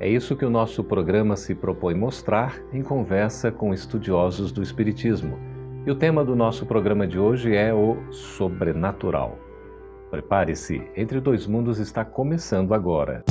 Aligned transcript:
É 0.00 0.08
isso 0.08 0.36
que 0.36 0.44
o 0.44 0.50
nosso 0.50 0.82
programa 0.82 1.36
se 1.36 1.54
propõe 1.54 1.94
mostrar 1.94 2.60
em 2.72 2.82
conversa 2.82 3.52
com 3.52 3.72
estudiosos 3.72 4.50
do 4.50 4.62
Espiritismo. 4.62 5.38
E 5.86 5.90
o 5.90 5.94
tema 5.94 6.24
do 6.24 6.34
nosso 6.34 6.66
programa 6.66 7.06
de 7.06 7.18
hoje 7.18 7.54
é 7.54 7.72
o 7.72 7.96
sobrenatural. 8.10 9.38
Prepare-se, 10.10 10.82
Entre 10.96 11.20
Dois 11.20 11.46
Mundos 11.46 11.78
está 11.78 12.04
começando 12.04 12.72
agora. 12.72 13.24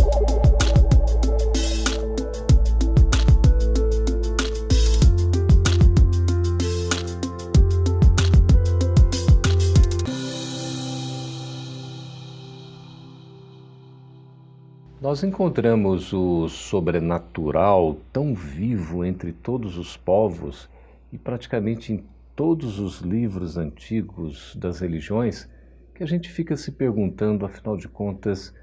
Nós 15.03 15.21
encontramos 15.21 16.13
o 16.13 16.48
sobrenatural 16.48 17.98
tão 18.13 18.34
vivo 18.34 19.03
entre 19.03 19.34
todos 19.34 19.77
os 19.77 19.98
povos 19.98 20.70
e 21.12 21.17
praticamente 21.17 21.91
em 21.91 22.05
todos 22.34 22.79
os 22.79 23.01
livros 23.01 23.57
antigos 23.57 24.55
das 24.55 24.79
religiões 24.79 25.51
que 25.93 26.04
a 26.04 26.07
gente 26.07 26.29
fica 26.29 26.55
se 26.55 26.71
perguntando, 26.71 27.46
afinal 27.46 27.76
de 27.76 27.90
contas, 27.90 28.55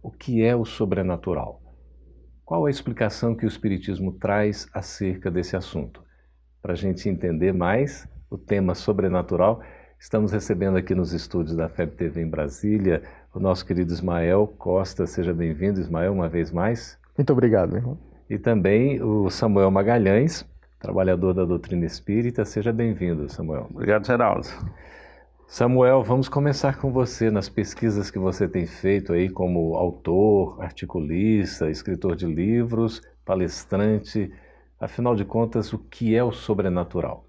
o 0.00 0.08
que 0.08 0.40
é 0.40 0.54
o 0.54 0.64
sobrenatural? 0.64 1.60
Qual 2.44 2.64
a 2.64 2.70
explicação 2.70 3.34
que 3.34 3.44
o 3.44 3.48
Espiritismo 3.48 4.12
traz 4.12 4.68
acerca 4.72 5.28
desse 5.32 5.56
assunto? 5.56 6.00
Para 6.62 6.74
a 6.74 6.76
gente 6.76 7.08
entender 7.08 7.52
mais 7.52 8.08
o 8.30 8.38
tema 8.38 8.72
sobrenatural, 8.76 9.60
estamos 9.98 10.30
recebendo 10.30 10.76
aqui 10.76 10.94
nos 10.94 11.12
estúdios 11.12 11.56
da 11.56 11.68
FEB 11.68 11.96
TV 11.96 12.22
em 12.22 12.30
Brasília 12.30 13.02
o 13.38 13.40
nosso 13.40 13.64
querido 13.64 13.92
Ismael 13.92 14.52
Costa. 14.58 15.06
Seja 15.06 15.32
bem-vindo, 15.32 15.80
Ismael, 15.80 16.12
uma 16.12 16.28
vez 16.28 16.50
mais. 16.50 16.98
Muito 17.16 17.32
obrigado, 17.32 17.76
irmão. 17.76 17.96
E 18.28 18.36
também 18.36 19.00
o 19.00 19.30
Samuel 19.30 19.70
Magalhães, 19.70 20.44
trabalhador 20.80 21.32
da 21.32 21.44
doutrina 21.44 21.86
espírita. 21.86 22.44
Seja 22.44 22.72
bem-vindo, 22.72 23.28
Samuel. 23.28 23.68
Obrigado, 23.70 24.04
Geraldo. 24.04 24.48
Samuel, 25.46 26.02
vamos 26.02 26.28
começar 26.28 26.78
com 26.78 26.90
você 26.92 27.30
nas 27.30 27.48
pesquisas 27.48 28.10
que 28.10 28.18
você 28.18 28.48
tem 28.48 28.66
feito 28.66 29.12
aí 29.12 29.30
como 29.30 29.76
autor, 29.76 30.60
articulista, 30.60 31.70
escritor 31.70 32.16
de 32.16 32.26
livros, 32.26 33.00
palestrante. 33.24 34.32
Afinal 34.80 35.14
de 35.14 35.24
contas, 35.24 35.72
o 35.72 35.78
que 35.78 36.14
é 36.16 36.24
o 36.24 36.32
sobrenatural? 36.32 37.24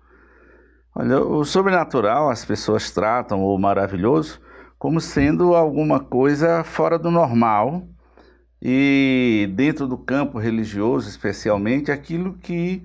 Olha, 0.95 1.21
o 1.21 1.45
sobrenatural 1.45 2.31
as 2.31 2.43
pessoas 2.43 2.89
tratam 2.89 3.43
o 3.43 3.55
maravilhoso 3.59 4.41
como 4.79 5.01
sendo 5.01 5.53
alguma 5.55 5.99
coisa 5.99 6.63
fora 6.63 6.97
do 6.97 7.11
normal 7.11 7.85
e 8.61 9.51
dentro 9.53 9.85
do 9.85 9.97
campo 9.97 10.39
religioso, 10.39 11.09
especialmente, 11.09 11.91
aquilo 11.91 12.35
que 12.35 12.81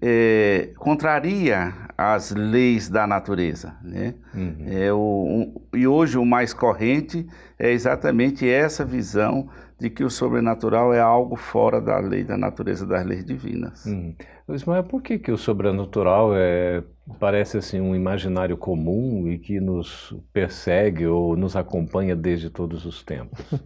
é, 0.00 0.70
contraria 0.76 1.74
as 1.98 2.30
leis 2.30 2.88
da 2.88 3.06
natureza. 3.06 3.76
Né? 3.82 4.14
Uhum. 4.32 4.66
É 4.68 4.92
o, 4.92 4.98
um, 4.98 5.76
e 5.76 5.86
hoje 5.86 6.16
o 6.16 6.24
mais 6.24 6.54
corrente 6.54 7.26
é 7.58 7.72
exatamente 7.72 8.48
essa 8.48 8.84
visão 8.84 9.48
de 9.82 9.90
que 9.90 10.04
o 10.04 10.10
sobrenatural 10.10 10.94
é 10.94 11.00
algo 11.00 11.34
fora 11.34 11.80
da 11.80 11.98
lei 11.98 12.22
da 12.22 12.38
natureza, 12.38 12.86
das 12.86 13.04
leis 13.04 13.24
divinas. 13.24 13.84
Uhum. 13.84 14.14
Ismael, 14.48 14.84
por 14.84 15.02
que, 15.02 15.18
que 15.18 15.32
o 15.32 15.36
sobrenatural 15.36 16.30
é, 16.36 16.84
parece 17.18 17.58
assim 17.58 17.80
um 17.80 17.92
imaginário 17.92 18.56
comum 18.56 19.26
e 19.26 19.38
que 19.38 19.58
nos 19.58 20.16
persegue 20.32 21.04
ou 21.08 21.36
nos 21.36 21.56
acompanha 21.56 22.14
desde 22.14 22.48
todos 22.48 22.86
os 22.86 23.02
tempos? 23.02 23.40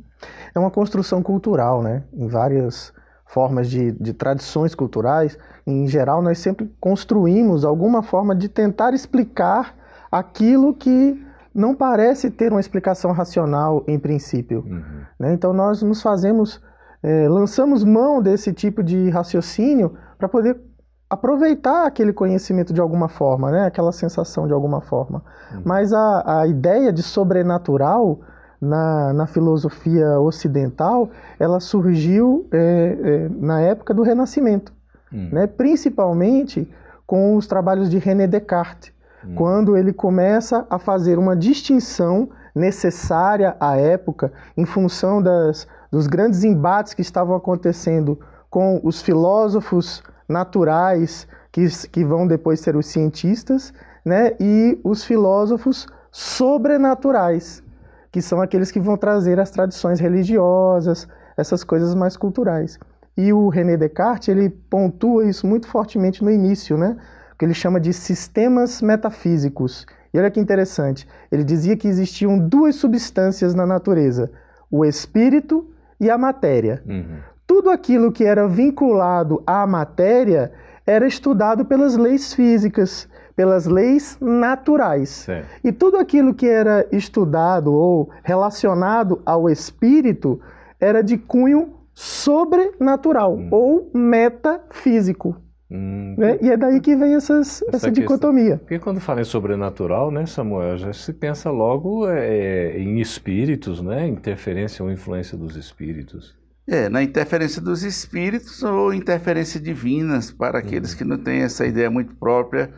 É 0.54 0.58
uma 0.58 0.70
construção 0.70 1.22
cultural, 1.22 1.82
né? 1.82 2.02
Em 2.10 2.26
várias 2.26 2.90
formas 3.26 3.68
de, 3.68 3.92
de 3.92 4.14
tradições 4.14 4.74
culturais, 4.74 5.38
em 5.66 5.86
geral, 5.86 6.22
nós 6.22 6.38
sempre 6.38 6.72
construímos 6.80 7.66
alguma 7.66 8.02
forma 8.02 8.34
de 8.34 8.48
tentar 8.48 8.94
explicar 8.94 9.76
aquilo 10.10 10.72
que 10.72 11.22
não 11.54 11.74
parece 11.74 12.30
ter 12.30 12.50
uma 12.50 12.60
explicação 12.60 13.12
racional 13.12 13.84
em 13.86 13.98
princípio. 13.98 14.64
Uhum. 14.66 14.95
Né? 15.18 15.32
Então 15.32 15.52
nós 15.52 15.82
nos 15.82 16.02
fazemos, 16.02 16.60
é, 17.02 17.28
lançamos 17.28 17.84
mão 17.84 18.22
desse 18.22 18.52
tipo 18.52 18.82
de 18.82 19.10
raciocínio 19.10 19.96
para 20.18 20.28
poder 20.28 20.60
aproveitar 21.08 21.86
aquele 21.86 22.12
conhecimento 22.12 22.72
de 22.72 22.80
alguma 22.80 23.08
forma, 23.08 23.50
né? 23.50 23.66
aquela 23.66 23.92
sensação 23.92 24.46
de 24.46 24.52
alguma 24.52 24.80
forma. 24.80 25.22
Uhum. 25.54 25.62
Mas 25.64 25.92
a, 25.92 26.40
a 26.40 26.46
ideia 26.46 26.92
de 26.92 27.02
sobrenatural 27.02 28.20
na, 28.60 29.12
na 29.12 29.26
filosofia 29.26 30.18
ocidental, 30.18 31.08
ela 31.38 31.60
surgiu 31.60 32.48
é, 32.52 32.98
é, 33.00 33.28
na 33.28 33.60
época 33.60 33.94
do 33.94 34.02
Renascimento, 34.02 34.72
uhum. 35.12 35.28
né? 35.32 35.46
principalmente 35.46 36.68
com 37.06 37.36
os 37.36 37.46
trabalhos 37.46 37.88
de 37.88 37.98
René 37.98 38.26
Descartes, 38.26 38.96
Hum. 39.26 39.34
quando 39.34 39.76
ele 39.76 39.92
começa 39.92 40.66
a 40.70 40.78
fazer 40.78 41.18
uma 41.18 41.36
distinção 41.36 42.28
necessária 42.56 43.54
à 43.60 43.76
época, 43.76 44.32
em 44.56 44.64
função 44.64 45.20
das, 45.20 45.68
dos 45.92 46.06
grandes 46.06 46.42
embates 46.42 46.94
que 46.94 47.02
estavam 47.02 47.36
acontecendo 47.36 48.18
com 48.48 48.80
os 48.82 49.02
filósofos 49.02 50.02
naturais, 50.26 51.28
que, 51.52 51.68
que 51.88 52.02
vão 52.02 52.26
depois 52.26 52.60
ser 52.60 52.74
os 52.74 52.86
cientistas, 52.86 53.74
né, 54.02 54.32
e 54.40 54.80
os 54.82 55.04
filósofos 55.04 55.86
sobrenaturais, 56.10 57.62
que 58.10 58.22
são 58.22 58.40
aqueles 58.40 58.70
que 58.70 58.80
vão 58.80 58.96
trazer 58.96 59.38
as 59.38 59.50
tradições 59.50 60.00
religiosas, 60.00 61.06
essas 61.36 61.62
coisas 61.62 61.94
mais 61.94 62.16
culturais. 62.16 62.78
E 63.16 63.32
o 63.32 63.48
René 63.48 63.76
Descartes, 63.76 64.28
ele 64.28 64.48
pontua 64.48 65.26
isso 65.26 65.46
muito 65.46 65.68
fortemente 65.68 66.24
no 66.24 66.30
início, 66.30 66.78
né? 66.78 66.96
que 67.38 67.44
ele 67.44 67.54
chama 67.54 67.78
de 67.78 67.92
sistemas 67.92 68.80
metafísicos. 68.80 69.86
E 70.16 70.18
olha 70.18 70.30
que 70.30 70.40
interessante, 70.40 71.06
ele 71.30 71.44
dizia 71.44 71.76
que 71.76 71.86
existiam 71.86 72.38
duas 72.38 72.76
substâncias 72.76 73.54
na 73.54 73.66
natureza, 73.66 74.30
o 74.70 74.82
espírito 74.82 75.68
e 76.00 76.08
a 76.08 76.16
matéria. 76.16 76.82
Uhum. 76.86 77.18
Tudo 77.46 77.68
aquilo 77.68 78.10
que 78.10 78.24
era 78.24 78.48
vinculado 78.48 79.42
à 79.46 79.66
matéria 79.66 80.50
era 80.86 81.06
estudado 81.06 81.66
pelas 81.66 81.98
leis 81.98 82.32
físicas, 82.32 83.06
pelas 83.36 83.66
leis 83.66 84.16
naturais. 84.18 85.10
Certo. 85.10 85.48
E 85.62 85.70
tudo 85.70 85.98
aquilo 85.98 86.32
que 86.32 86.48
era 86.48 86.86
estudado 86.90 87.74
ou 87.74 88.08
relacionado 88.22 89.20
ao 89.26 89.50
espírito 89.50 90.40
era 90.80 91.02
de 91.02 91.18
cunho 91.18 91.74
sobrenatural 91.92 93.34
hum. 93.34 93.48
ou 93.50 93.90
metafísico. 93.92 95.36
Hum, 95.70 96.14
né? 96.16 96.38
E 96.40 96.50
é 96.50 96.56
daí 96.56 96.80
que 96.80 96.94
vem 96.94 97.14
essas, 97.14 97.62
essa, 97.62 97.76
essa 97.76 97.90
dicotomia. 97.90 98.58
Porque 98.58 98.78
quando 98.78 99.00
fala 99.00 99.20
em 99.20 99.24
sobrenatural, 99.24 100.10
né, 100.10 100.24
Samuel, 100.24 100.78
já 100.78 100.92
se 100.92 101.12
pensa 101.12 101.50
logo 101.50 102.08
é, 102.08 102.78
em 102.78 103.00
espíritos, 103.00 103.82
né? 103.82 104.06
Interferência 104.06 104.84
ou 104.84 104.90
influência 104.90 105.36
dos 105.36 105.56
espíritos. 105.56 106.36
É, 106.68 106.88
na 106.88 107.02
interferência 107.02 107.60
dos 107.60 107.82
espíritos 107.82 108.62
ou 108.62 108.92
interferência 108.92 109.60
divinas, 109.60 110.32
para 110.32 110.58
aqueles 110.58 110.92
uhum. 110.92 110.98
que 110.98 111.04
não 111.04 111.18
têm 111.18 111.42
essa 111.42 111.66
ideia 111.66 111.90
muito 111.90 112.14
própria 112.14 112.70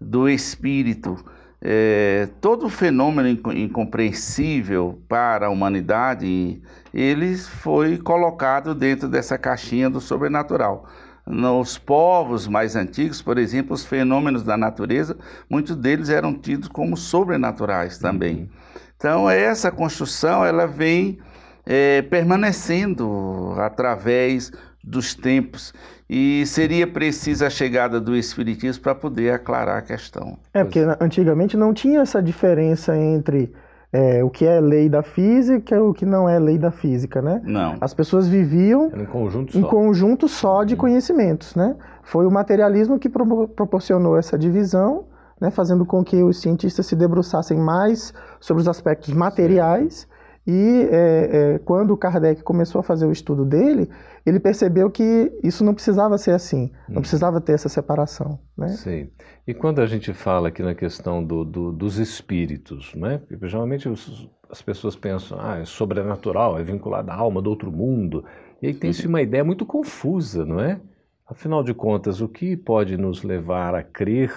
do 0.00 0.28
espírito. 0.28 1.16
É, 1.60 2.28
todo 2.40 2.68
fenômeno 2.68 3.28
incompreensível 3.54 5.00
para 5.08 5.46
a 5.46 5.50
humanidade, 5.50 6.60
ele 6.92 7.36
foi 7.36 7.98
colocado 7.98 8.74
dentro 8.74 9.08
dessa 9.08 9.38
caixinha 9.38 9.88
do 9.88 10.00
sobrenatural. 10.00 10.86
Nos 11.26 11.76
povos 11.76 12.46
mais 12.46 12.76
antigos, 12.76 13.20
por 13.20 13.36
exemplo, 13.36 13.74
os 13.74 13.84
fenômenos 13.84 14.44
da 14.44 14.56
natureza, 14.56 15.16
muitos 15.50 15.74
deles 15.74 16.08
eram 16.08 16.32
tidos 16.32 16.68
como 16.68 16.96
sobrenaturais 16.96 17.98
também. 17.98 18.36
Uhum. 18.36 18.48
Então, 18.96 19.28
essa 19.28 19.70
construção 19.70 20.44
ela 20.44 20.66
vem 20.66 21.18
é, 21.66 22.00
permanecendo 22.02 23.54
através 23.58 24.52
dos 24.82 25.14
tempos 25.14 25.74
e 26.08 26.46
seria 26.46 26.86
precisa 26.86 27.48
a 27.48 27.50
chegada 27.50 28.00
do 28.00 28.16
Espiritismo 28.16 28.82
para 28.82 28.94
poder 28.94 29.32
aclarar 29.32 29.78
a 29.78 29.82
questão. 29.82 30.38
É, 30.54 30.62
porque 30.62 30.80
antigamente 31.00 31.56
não 31.56 31.74
tinha 31.74 32.00
essa 32.00 32.22
diferença 32.22 32.96
entre 32.96 33.52
é, 33.92 34.22
o 34.22 34.30
que 34.30 34.44
é 34.44 34.60
lei 34.60 34.88
da 34.88 35.02
física 35.02 35.76
e 35.76 35.78
o 35.78 35.94
que 35.94 36.04
não 36.04 36.28
é 36.28 36.38
lei 36.38 36.58
da 36.58 36.70
física, 36.70 37.22
né? 37.22 37.40
Não. 37.44 37.76
As 37.80 37.94
pessoas 37.94 38.28
viviam 38.28 38.90
em 38.94 39.04
conjunto 39.06 39.58
conjunto 39.62 40.28
só 40.28 40.64
de 40.64 40.76
conhecimentos, 40.76 41.54
né? 41.54 41.76
Foi 42.02 42.26
o 42.26 42.30
materialismo 42.30 42.98
que 42.98 43.08
pro 43.08 43.48
proporcionou 43.48 44.16
essa 44.16 44.38
divisão, 44.38 45.04
né, 45.40 45.50
fazendo 45.50 45.84
com 45.84 46.04
que 46.04 46.22
os 46.22 46.40
cientistas 46.40 46.86
se 46.86 46.96
debruçassem 46.96 47.58
mais 47.58 48.12
sobre 48.40 48.60
os 48.60 48.68
aspectos 48.68 49.12
materiais. 49.12 50.08
E 50.46 50.88
é, 50.92 51.54
é, 51.54 51.58
quando 51.58 51.96
Kardec 51.96 52.42
começou 52.42 52.78
a 52.78 52.82
fazer 52.82 53.04
o 53.04 53.10
estudo 53.10 53.44
dele, 53.44 53.90
ele 54.24 54.38
percebeu 54.38 54.88
que 54.88 55.32
isso 55.42 55.64
não 55.64 55.74
precisava 55.74 56.16
ser 56.18 56.30
assim, 56.30 56.70
não 56.88 56.98
hum. 56.98 57.00
precisava 57.00 57.40
ter 57.40 57.52
essa 57.52 57.68
separação. 57.68 58.38
Né? 58.56 58.68
Sim. 58.68 59.10
E 59.44 59.52
quando 59.52 59.80
a 59.80 59.86
gente 59.86 60.12
fala 60.12 60.48
aqui 60.48 60.62
na 60.62 60.74
questão 60.74 61.24
do, 61.24 61.44
do, 61.44 61.72
dos 61.72 61.98
espíritos, 61.98 62.94
né? 62.94 63.18
Porque, 63.18 63.48
geralmente 63.48 63.88
os, 63.88 64.30
as 64.48 64.62
pessoas 64.62 64.94
pensam, 64.94 65.38
ah, 65.40 65.58
é 65.58 65.64
sobrenatural, 65.64 66.58
é 66.58 66.62
vinculado 66.62 67.10
à 67.10 67.14
alma 67.14 67.42
do 67.42 67.50
outro 67.50 67.72
mundo. 67.72 68.24
E 68.62 68.68
aí 68.68 68.74
tem-se 68.74 69.06
uma 69.06 69.20
ideia 69.20 69.44
muito 69.44 69.66
confusa, 69.66 70.44
não 70.44 70.60
é? 70.60 70.80
Afinal 71.26 71.64
de 71.64 71.74
contas, 71.74 72.20
o 72.20 72.28
que 72.28 72.56
pode 72.56 72.96
nos 72.96 73.24
levar 73.24 73.74
a 73.74 73.82
crer 73.82 74.32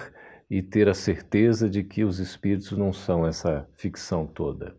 e 0.50 0.60
ter 0.60 0.88
a 0.88 0.94
certeza 0.94 1.70
de 1.70 1.84
que 1.84 2.02
os 2.02 2.18
espíritos 2.18 2.72
não 2.72 2.92
são 2.92 3.24
essa 3.24 3.64
ficção 3.76 4.26
toda? 4.26 4.74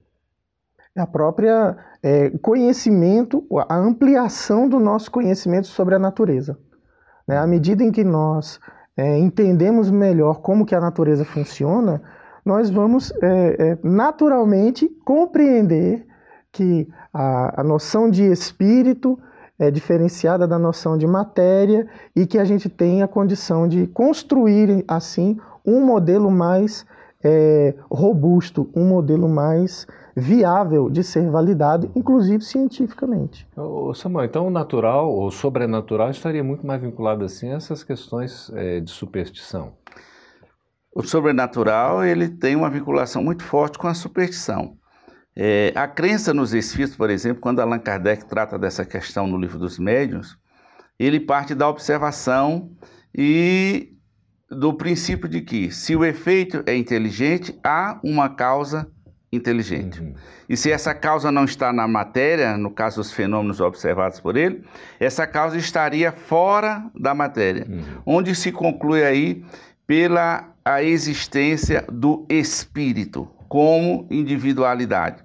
A 0.97 1.07
própria 1.07 1.77
é, 2.03 2.29
conhecimento, 2.41 3.45
a 3.69 3.77
ampliação 3.77 4.67
do 4.67 4.79
nosso 4.79 5.09
conhecimento 5.09 5.67
sobre 5.67 5.95
a 5.95 5.99
natureza. 5.99 6.57
Né? 7.27 7.37
À 7.37 7.47
medida 7.47 7.83
em 7.83 7.91
que 7.91 8.03
nós 8.03 8.59
é, 8.97 9.17
entendemos 9.17 9.89
melhor 9.89 10.41
como 10.41 10.65
que 10.65 10.75
a 10.75 10.81
natureza 10.81 11.23
funciona, 11.23 12.01
nós 12.45 12.69
vamos 12.69 13.11
é, 13.21 13.71
é 13.71 13.77
naturalmente 13.83 14.89
compreender 15.05 16.05
que 16.51 16.87
a, 17.13 17.61
a 17.61 17.63
noção 17.63 18.09
de 18.09 18.23
espírito 18.23 19.17
é 19.57 19.69
diferenciada 19.69 20.47
da 20.47 20.57
noção 20.57 20.97
de 20.97 21.05
matéria 21.05 21.87
e 22.15 22.25
que 22.25 22.39
a 22.39 22.43
gente 22.43 22.67
tem 22.67 23.03
a 23.03 23.07
condição 23.07 23.67
de 23.67 23.87
construir 23.87 24.83
assim 24.87 25.37
um 25.65 25.85
modelo 25.85 26.31
mais 26.31 26.85
é, 27.23 27.75
robusto, 27.89 28.69
um 28.75 28.87
modelo 28.87 29.29
mais 29.29 29.87
viável 30.15 30.89
de 30.89 31.03
ser 31.03 31.29
validado, 31.29 31.91
inclusive 31.95 32.43
cientificamente. 32.43 33.47
Ô 33.55 33.93
Samuel, 33.93 34.25
então 34.25 34.47
o 34.47 34.51
natural 34.51 35.09
ou 35.09 35.31
sobrenatural 35.31 36.09
estaria 36.09 36.43
muito 36.43 36.65
mais 36.65 36.81
vinculado 36.81 37.23
assim 37.23 37.51
a 37.51 37.55
essas 37.55 37.83
questões 37.83 38.51
é, 38.53 38.79
de 38.79 38.91
superstição. 38.91 39.73
O 40.93 41.03
sobrenatural 41.03 42.03
ele 42.03 42.27
tem 42.27 42.55
uma 42.55 42.69
vinculação 42.69 43.23
muito 43.23 43.43
forte 43.43 43.77
com 43.77 43.87
a 43.87 43.93
superstição. 43.93 44.75
É, 45.33 45.71
a 45.73 45.87
crença 45.87 46.33
nos 46.33 46.53
espíritos, 46.53 46.97
por 46.97 47.09
exemplo, 47.09 47.41
quando 47.41 47.61
Allan 47.61 47.79
Kardec 47.79 48.25
trata 48.25 48.59
dessa 48.59 48.83
questão 48.83 49.25
no 49.25 49.37
livro 49.37 49.57
dos 49.57 49.79
médiuns, 49.79 50.37
ele 50.99 51.19
parte 51.19 51.55
da 51.55 51.69
observação 51.69 52.69
e 53.15 53.90
do 54.51 54.73
princípio 54.73 55.29
de 55.29 55.41
que 55.41 55.71
se 55.71 55.95
o 55.95 56.03
efeito 56.03 56.61
é 56.65 56.75
inteligente, 56.75 57.57
há 57.63 57.99
uma 58.03 58.29
causa 58.29 58.87
inteligente. 59.31 60.01
Uhum. 60.01 60.13
E 60.49 60.57
se 60.57 60.69
essa 60.69 60.93
causa 60.93 61.31
não 61.31 61.45
está 61.45 61.71
na 61.71 61.87
matéria, 61.87 62.57
no 62.57 62.69
caso 62.69 62.97
dos 62.97 63.13
fenômenos 63.13 63.61
observados 63.61 64.19
por 64.19 64.35
ele, 64.35 64.63
essa 64.99 65.25
causa 65.25 65.57
estaria 65.57 66.11
fora 66.11 66.83
da 66.93 67.13
matéria, 67.13 67.65
uhum. 67.69 67.83
onde 68.05 68.35
se 68.35 68.51
conclui 68.51 69.03
aí 69.03 69.43
pela 69.87 70.49
a 70.63 70.83
existência 70.83 71.85
do 71.91 72.25
espírito 72.29 73.27
como 73.47 74.05
individualidade. 74.11 75.23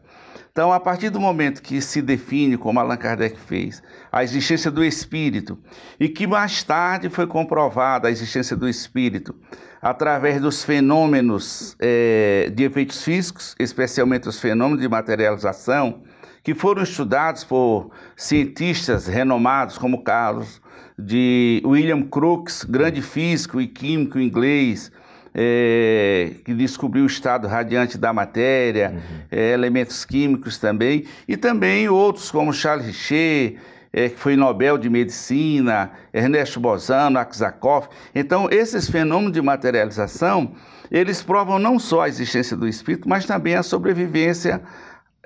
Então, 0.57 0.73
a 0.73 0.81
partir 0.81 1.11
do 1.11 1.21
momento 1.21 1.61
que 1.61 1.83
se 1.83 2.01
define, 2.01 2.57
como 2.57 2.81
Allan 2.81 2.97
Kardec 2.97 3.39
fez, 3.39 3.83
a 4.11 4.25
existência 4.25 4.71
do 4.71 4.83
espírito, 4.83 5.59
e 6.01 6.09
que 6.09 6.27
mais 6.27 6.63
tarde 6.63 7.11
foi 7.11 7.27
comprovada 7.27 8.09
a 8.09 8.11
existência 8.11 8.57
do 8.57 8.67
espírito 8.67 9.35
através 9.83 10.41
dos 10.41 10.65
fenômenos 10.65 11.77
é, 11.79 12.51
de 12.55 12.65
efeitos 12.65 13.03
físicos, 13.03 13.55
especialmente 13.61 14.31
os 14.31 14.41
fenômenos 14.41 14.81
de 14.81 14.89
materialização, 14.89 16.01
que 16.43 16.55
foram 16.55 16.83
estudados 16.83 17.45
por 17.45 17.91
cientistas 18.17 19.07
renomados 19.07 19.77
como 19.77 20.03
Carlos 20.03 20.63
de 20.99 21.61
William 21.67 22.01
Crookes, 22.01 22.65
grande 22.65 23.03
físico 23.03 23.61
e 23.61 23.67
químico 23.67 24.19
inglês, 24.19 24.91
é, 25.39 26.31
que 26.47 26.55
descobriu 26.55 27.05
o 27.05 27.07
estado 27.07 27.47
radiante 27.47 27.99
da 27.99 28.11
matéria, 28.11 28.95
uhum. 28.95 29.19
é, 29.31 29.53
elementos 29.53 30.03
químicos 30.03 30.57
também, 30.57 31.05
e 31.29 31.37
também 31.37 31.91
outros 31.91 32.31
como 32.31 32.55
Charles 32.55 32.87
Richer, 32.87 33.59
é, 33.93 34.09
que 34.09 34.19
foi 34.19 34.35
Nobel 34.35 34.79
de 34.79 34.89
Medicina, 34.89 35.91
Ernesto 36.11 36.59
Bozano, 36.59 37.19
Aksakov. 37.19 37.89
Então, 38.15 38.49
esses 38.51 38.89
fenômenos 38.89 39.33
de 39.33 39.43
materialização, 39.43 40.53
eles 40.91 41.23
provam 41.23 41.59
não 41.59 41.79
só 41.79 42.03
a 42.03 42.09
existência 42.09 42.57
do 42.57 42.67
espírito, 42.67 43.07
mas 43.07 43.27
também 43.27 43.57
a 43.57 43.63
sobrevivência 43.63 44.63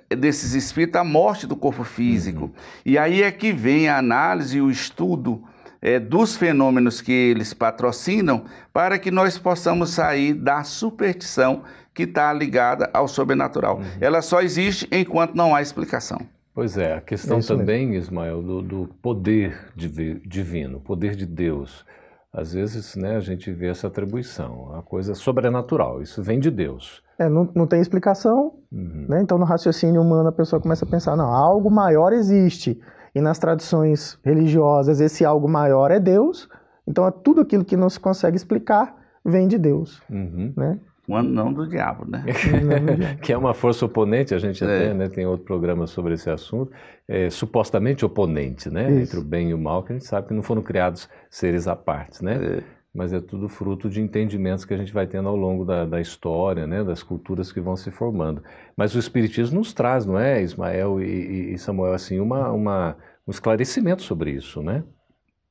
desses 0.08 0.54
espíritos 0.54 1.00
à 1.00 1.04
morte 1.04 1.46
do 1.46 1.54
corpo 1.54 1.84
físico. 1.84 2.46
Uhum. 2.46 2.52
E 2.84 2.98
aí 2.98 3.22
é 3.22 3.30
que 3.30 3.52
vem 3.52 3.88
a 3.88 3.98
análise 3.98 4.58
e 4.58 4.60
o 4.60 4.72
estudo 4.72 5.40
é, 5.82 5.98
dos 5.98 6.36
fenômenos 6.36 7.00
que 7.00 7.12
eles 7.12 7.54
patrocinam 7.54 8.44
para 8.72 8.98
que 8.98 9.10
nós 9.10 9.38
possamos 9.38 9.90
sair 9.90 10.34
da 10.34 10.62
superstição 10.62 11.62
que 11.94 12.04
está 12.04 12.32
ligada 12.32 12.88
ao 12.92 13.08
sobrenatural. 13.08 13.78
Uhum. 13.78 13.84
Ela 14.00 14.22
só 14.22 14.40
existe 14.40 14.88
enquanto 14.92 15.34
não 15.34 15.54
há 15.54 15.62
explicação. 15.62 16.20
Pois 16.54 16.76
é, 16.76 16.94
a 16.94 17.00
questão 17.00 17.38
é 17.38 17.42
também, 17.42 17.86
mesmo. 17.86 18.04
Ismael, 18.04 18.42
do, 18.42 18.62
do 18.62 18.90
poder 19.00 19.72
divino, 19.74 20.80
poder 20.80 21.14
de 21.14 21.24
Deus. 21.24 21.84
Às 22.32 22.52
vezes 22.52 22.94
né, 22.96 23.16
a 23.16 23.20
gente 23.20 23.50
vê 23.52 23.68
essa 23.68 23.86
atribuição, 23.86 24.74
a 24.76 24.82
coisa 24.82 25.14
sobrenatural, 25.14 26.00
isso 26.00 26.22
vem 26.22 26.38
de 26.38 26.50
Deus. 26.50 27.02
É, 27.18 27.28
não, 27.28 27.48
não 27.54 27.66
tem 27.66 27.80
explicação, 27.80 28.54
uhum. 28.70 29.06
né? 29.08 29.20
então 29.20 29.36
no 29.36 29.44
raciocínio 29.44 30.00
humano 30.00 30.28
a 30.28 30.32
pessoa 30.32 30.60
começa 30.60 30.84
a 30.84 30.88
pensar, 30.88 31.16
não, 31.16 31.26
algo 31.26 31.70
maior 31.70 32.12
existe. 32.12 32.80
E 33.14 33.20
nas 33.20 33.38
tradições 33.38 34.18
religiosas, 34.24 35.00
esse 35.00 35.24
algo 35.24 35.48
maior 35.48 35.90
é 35.90 35.98
Deus. 35.98 36.48
Então, 36.86 37.06
é 37.06 37.10
tudo 37.10 37.40
aquilo 37.40 37.64
que 37.64 37.76
não 37.76 37.90
se 37.90 37.98
consegue 37.98 38.36
explicar 38.36 38.96
vem 39.24 39.48
de 39.48 39.58
Deus. 39.58 40.02
Uhum. 40.10 40.52
Né? 40.56 40.78
Não 41.08 41.52
do 41.52 41.66
diabo, 41.68 42.08
né? 42.08 42.24
que 43.20 43.32
é 43.32 43.36
uma 43.36 43.52
força 43.52 43.84
oponente, 43.84 44.32
a 44.32 44.38
gente 44.38 44.62
é. 44.62 44.66
até 44.66 44.94
né, 44.94 45.08
tem 45.08 45.26
outro 45.26 45.44
programa 45.44 45.86
sobre 45.88 46.14
esse 46.14 46.30
assunto, 46.30 46.70
é, 47.08 47.28
supostamente 47.28 48.04
oponente, 48.04 48.70
né? 48.70 48.88
Isso. 48.90 49.16
Entre 49.16 49.18
o 49.18 49.24
bem 49.24 49.50
e 49.50 49.54
o 49.54 49.58
mal, 49.58 49.82
que 49.82 49.92
a 49.92 49.96
gente 49.96 50.06
sabe 50.06 50.28
que 50.28 50.34
não 50.34 50.42
foram 50.42 50.62
criados 50.62 51.08
seres 51.28 51.66
à 51.66 51.74
parte, 51.74 52.24
né? 52.24 52.58
É. 52.58 52.79
Mas 52.92 53.12
é 53.12 53.20
tudo 53.20 53.48
fruto 53.48 53.88
de 53.88 54.00
entendimentos 54.00 54.64
que 54.64 54.74
a 54.74 54.76
gente 54.76 54.92
vai 54.92 55.06
tendo 55.06 55.28
ao 55.28 55.36
longo 55.36 55.64
da, 55.64 55.86
da 55.86 56.00
história, 56.00 56.66
né? 56.66 56.82
Das 56.82 57.02
culturas 57.02 57.52
que 57.52 57.60
vão 57.60 57.76
se 57.76 57.90
formando. 57.90 58.42
Mas 58.76 58.94
o 58.94 58.98
Espiritismo 58.98 59.58
nos 59.58 59.72
traz, 59.72 60.04
não 60.04 60.18
é, 60.18 60.42
Ismael 60.42 61.00
e, 61.00 61.54
e 61.54 61.58
Samuel, 61.58 61.92
assim, 61.92 62.18
uma, 62.18 62.50
uma, 62.50 62.96
um 63.26 63.30
esclarecimento 63.30 64.02
sobre 64.02 64.32
isso, 64.32 64.60
né? 64.60 64.82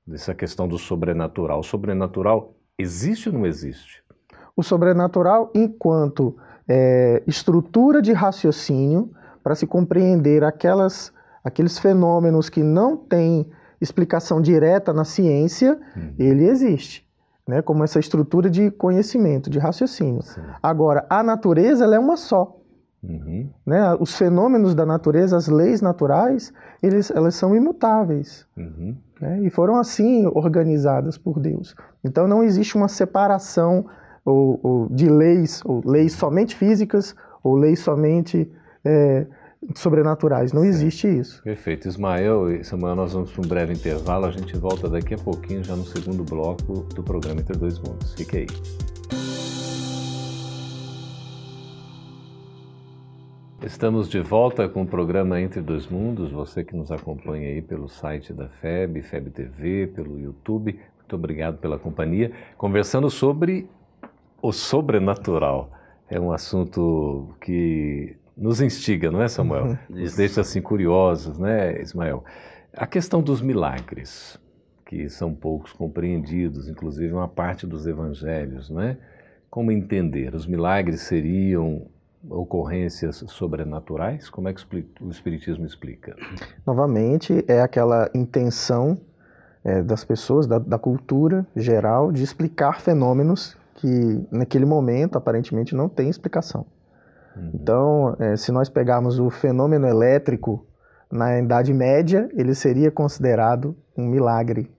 Dessa 0.05 0.35
questão 0.35 0.67
do 0.67 0.77
sobrenatural. 0.77 1.59
O 1.59 1.63
sobrenatural 1.63 2.55
existe 2.77 3.29
ou 3.29 3.35
não 3.35 3.45
existe? 3.45 4.03
o 4.59 4.63
sobrenatural 4.63 5.49
enquanto 5.55 6.35
é, 6.67 7.23
estrutura 7.25 8.01
de 8.01 8.11
raciocínio 8.11 9.09
para 9.41 9.55
se 9.55 9.65
compreender 9.65 10.43
aquelas, 10.43 11.13
aqueles 11.41 11.79
fenômenos 11.79 12.49
que 12.49 12.61
não 12.61 12.97
têm 12.97 13.49
explicação 13.79 14.41
direta 14.41 14.91
na 14.91 15.05
ciência, 15.05 15.79
uhum. 15.95 16.13
ele 16.19 16.43
existe. 16.43 17.07
Né, 17.49 17.63
como 17.63 17.83
essa 17.83 17.99
estrutura 17.99 18.47
de 18.47 18.69
conhecimento, 18.69 19.49
de 19.49 19.57
raciocínio. 19.57 20.21
Sim. 20.21 20.39
Agora, 20.61 21.03
a 21.09 21.23
natureza 21.23 21.83
ela 21.83 21.95
é 21.95 21.99
uma 21.99 22.15
só. 22.15 22.55
Uhum. 23.01 23.49
Né? 23.65 23.95
Os 23.99 24.15
fenômenos 24.15 24.75
da 24.75 24.85
natureza, 24.85 25.35
as 25.35 25.47
leis 25.47 25.81
naturais, 25.81 26.53
eles, 26.83 27.09
elas 27.09 27.33
são 27.33 27.55
imutáveis. 27.55 28.45
Uhum. 28.55 28.95
Né? 29.19 29.41
E 29.41 29.49
foram 29.49 29.77
assim 29.77 30.27
organizadas 30.27 31.17
por 31.17 31.39
Deus. 31.39 31.73
Então 32.03 32.27
não 32.27 32.43
existe 32.43 32.75
uma 32.75 32.87
separação 32.87 33.87
ou, 34.23 34.59
ou 34.61 34.89
de 34.89 35.09
leis, 35.09 35.63
ou 35.65 35.81
leis 35.83 36.13
somente 36.13 36.55
físicas, 36.55 37.15
ou 37.43 37.55
leis 37.55 37.79
somente 37.79 38.47
é, 38.85 39.25
sobrenaturais. 39.75 40.53
Não 40.53 40.63
existe 40.63 41.07
isso. 41.07 41.41
Perfeito. 41.43 41.87
Ismael 41.87 42.51
e 42.51 42.63
Samuel, 42.63 42.95
nós 42.95 43.13
vamos 43.13 43.31
para 43.31 43.45
um 43.45 43.47
breve 43.47 43.73
intervalo. 43.73 44.25
A 44.25 44.31
gente 44.31 44.57
volta 44.57 44.89
daqui 44.89 45.13
a 45.13 45.17
pouquinho, 45.17 45.63
já 45.63 45.75
no 45.75 45.85
segundo 45.85 46.23
bloco 46.23 46.85
do 46.95 47.03
programa 47.03 47.41
Entre 47.41 47.57
Dois 47.57 47.77
Mundos. 47.79 48.13
Fique 48.13 48.37
aí. 48.37 48.47
Estamos 53.61 54.09
de 54.09 54.21
volta 54.21 54.69
com 54.69 54.83
o 54.83 54.87
programa 54.87 55.39
Entre 55.39 55.61
Dois 55.61 55.87
Mundos. 55.87 56.31
Você 56.31 56.63
que 56.63 56.75
nos 56.75 56.91
acompanha 56.91 57.49
aí 57.49 57.61
pelo 57.61 57.89
site 57.89 58.31
da 58.31 58.47
FEB, 58.47 59.01
FEB 59.01 59.29
TV, 59.29 59.87
pelo 59.87 60.17
YouTube. 60.19 60.79
Muito 60.97 61.15
obrigado 61.15 61.57
pela 61.57 61.77
companhia. 61.77 62.31
Conversando 62.57 63.09
sobre 63.09 63.69
o 64.41 64.53
sobrenatural 64.53 65.71
é 66.09 66.19
um 66.19 66.31
assunto 66.31 67.29
que 67.41 68.15
nos 68.39 68.61
instiga, 68.61 69.11
não 69.11 69.21
é, 69.21 69.27
Samuel? 69.27 69.77
Nos 69.89 70.15
deixa 70.15 70.41
assim 70.41 70.61
curiosos, 70.61 71.37
né, 71.37 71.81
Ismael? 71.81 72.23
A 72.73 72.87
questão 72.87 73.21
dos 73.21 73.41
milagres, 73.41 74.39
que 74.85 75.09
são 75.09 75.35
poucos 75.35 75.73
compreendidos, 75.73 76.69
inclusive 76.69 77.13
uma 77.13 77.27
parte 77.27 77.67
dos 77.67 77.85
evangelhos, 77.85 78.69
não 78.69 78.81
é? 78.81 78.97
como 79.49 79.71
entender? 79.71 80.35
Os 80.35 80.45
milagres 80.45 81.01
seriam 81.01 81.87
ocorrências 82.29 83.23
sobrenaturais? 83.27 84.29
Como 84.29 84.47
é 84.47 84.53
que 84.53 84.61
o 85.01 85.09
Espiritismo 85.09 85.65
explica? 85.65 86.15
Novamente, 86.65 87.43
é 87.47 87.61
aquela 87.61 88.09
intenção 88.13 88.97
é, 89.63 89.81
das 89.81 90.03
pessoas, 90.03 90.45
da, 90.45 90.59
da, 90.59 90.77
cultura 90.77 91.45
geral, 91.55 92.11
de 92.11 92.23
explicar 92.23 92.81
fenômenos 92.81 93.57
que 93.75 94.25
naquele 94.31 94.65
momento 94.65 95.17
aparentemente 95.17 95.73
não 95.73 95.87
tem 95.87 96.09
explicação. 96.09 96.65
Uhum. 97.39 97.51
Então, 97.53 98.15
é, 98.19 98.35
se 98.35 98.51
nós 98.51 98.69
pegarmos 98.69 99.19
o 99.19 99.29
fenômeno 99.29 99.87
elétrico 99.87 100.65
na 101.11 101.39
Idade 101.39 101.73
Média, 101.73 102.29
ele 102.33 102.53
seria 102.53 102.91
considerado 102.91 103.75
um 103.97 104.05
milagre, 104.05 104.71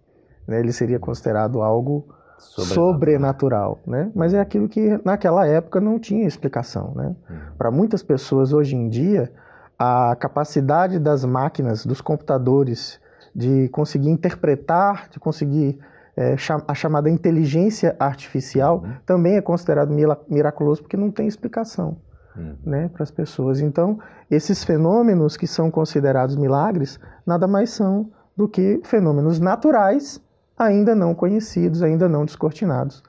né? 0.47 0.61
ele 0.61 0.73
seria 0.73 0.99
considerado 0.99 1.61
algo 1.61 2.07
sobrenatural, 2.39 2.93
sobrenatural 2.95 3.79
né? 3.87 4.11
mas 4.15 4.33
é 4.33 4.41
aquilo 4.41 4.69
que 4.69 5.01
naquela 5.05 5.47
época 5.47 5.81
não 5.81 5.99
tinha 5.99 6.27
explicação. 6.27 6.93
Né? 6.95 7.17
Uhum. 7.29 7.37
Para 7.59 7.71
muitas 7.71 8.03
pessoas 8.03 8.53
hoje 8.53 8.77
em 8.77 8.89
dia, 8.89 9.31
a 9.79 10.15
capacidade 10.17 10.99
das 10.99 11.25
máquinas, 11.25 11.85
dos 11.85 12.01
computadores, 12.01 13.01
de 13.35 13.69
conseguir 13.69 14.11
interpretar, 14.11 15.09
de 15.09 15.19
conseguir 15.19 15.79
é, 16.17 16.37
a 16.67 16.75
chamada 16.75 17.09
inteligência 17.09 17.97
artificial, 17.99 18.83
uhum. 18.85 18.93
também 19.05 19.37
é 19.37 19.41
considerado 19.41 19.93
miraculoso 20.29 20.83
porque 20.83 20.97
não 20.97 21.11
tem 21.11 21.27
explicação 21.27 21.97
uhum. 22.41 22.57
né, 22.65 22.89
para 22.89 23.03
as 23.03 23.11
pessoas. 23.11 23.61
Então, 23.61 23.99
esses 24.31 24.65
fenômenos 24.65 25.37
que 25.37 25.47
são 25.47 25.71
considerados 25.71 26.37
milagres 26.37 26.99
nada 27.27 27.47
mais 27.47 27.71
são 27.71 28.11
do 28.37 28.49
que 28.49 28.81
fenômenos 28.85 29.39
naturais 29.39 30.21
ainda 30.59 30.95
não 30.95 31.15
conhecidos, 31.15 31.83
ainda 31.83 32.09
não 32.09 32.25
descortinados 32.25 33.03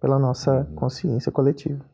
pela 0.00 0.18
nossa 0.18 0.58
uhum. 0.58 0.74
consciência 0.74 1.30
coletiva. 1.30 1.84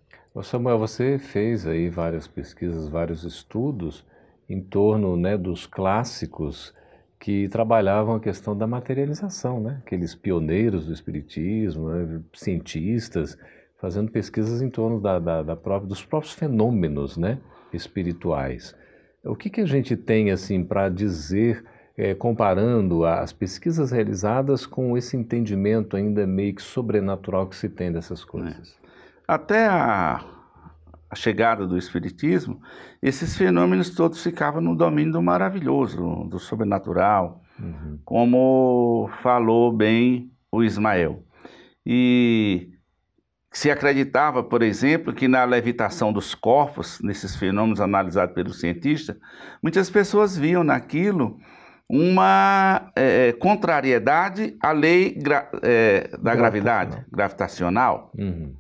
Samuel, 0.43 0.79
você 0.79 1.19
fez 1.19 1.67
aí 1.67 1.89
várias 1.89 2.29
pesquisas, 2.29 2.89
vários 2.89 3.25
estudos 3.25 4.05
em 4.49 4.61
torno 4.61 5.17
né, 5.17 5.37
dos 5.37 5.67
clássicos 5.67 6.73
que 7.19 7.49
trabalhavam 7.49 8.15
a 8.15 8.21
questão 8.21 8.57
da 8.57 8.67
materialização, 8.67 9.61
né? 9.61 9.81
aqueles 9.85 10.15
pioneiros 10.15 10.87
do 10.87 10.93
espiritismo, 10.93 11.91
né? 11.91 12.21
cientistas, 12.33 13.37
fazendo 13.79 14.11
pesquisas 14.11 14.61
em 14.61 14.69
torno 14.69 15.01
da, 15.01 15.19
da, 15.19 15.43
da 15.43 15.57
própria, 15.57 15.89
dos 15.89 16.05
próprios 16.05 16.35
fenômenos 16.35 17.17
né? 17.17 17.39
espirituais. 17.73 18.77
O 19.25 19.35
que, 19.35 19.51
que 19.51 19.61
a 19.61 19.67
gente 19.67 19.97
tem 19.97 20.31
assim 20.31 20.65
para 20.65 20.89
dizer, 20.89 21.65
é, 21.97 22.15
comparando 22.15 23.05
as 23.05 23.33
pesquisas 23.33 23.91
realizadas 23.91 24.67
com 24.67 24.97
esse 24.97 25.17
entendimento 25.17 25.97
ainda 25.97 26.27
meio 26.27 26.55
que 26.55 26.63
sobrenatural 26.63 27.47
que 27.47 27.57
se 27.57 27.69
tem 27.69 27.93
dessas 27.93 28.25
coisas? 28.25 28.79
É. 28.83 28.89
Até 29.27 29.67
a 29.67 30.25
a 31.11 31.15
chegada 31.15 31.67
do 31.67 31.79
Espiritismo, 31.79 32.61
esses 33.03 33.37
fenômenos 33.37 33.91
todos 33.91 34.23
ficavam 34.23 34.61
no 34.61 34.77
domínio 34.77 35.13
do 35.13 35.23
maravilhoso, 35.23 36.27
do 36.29 36.39
sobrenatural, 36.39 37.43
uhum. 37.59 37.99
como 38.05 39.11
falou 39.23 39.73
bem 39.73 40.31
o 40.53 40.63
Ismael. 40.63 41.23
E 41.85 42.73
se 43.59 43.73
acreditava, 43.73 44.41
por 44.41 44.63
exemplo, 44.63 45.13
que 45.13 45.27
na 45.27 45.43
levitação 45.43 46.13
dos 46.13 46.33
corpos, 46.33 47.01
nesses 47.03 47.35
fenômenos 47.35 47.81
analisados 47.81 48.33
pelos 48.33 48.61
cientistas, 48.61 49.17
muitas 49.61 49.91
pessoas 49.91 50.39
viam 50.39 50.63
naquilo 50.63 51.37
uma 51.91 52.93
é, 52.95 53.33
contrariedade 53.33 54.57
à 54.63 54.71
lei 54.71 55.13
gra 55.21 55.51
é, 55.61 56.09
da 56.23 56.37
gravidade 56.37 57.05
gravitacional. 57.11 58.13
Uhum. 58.17 58.55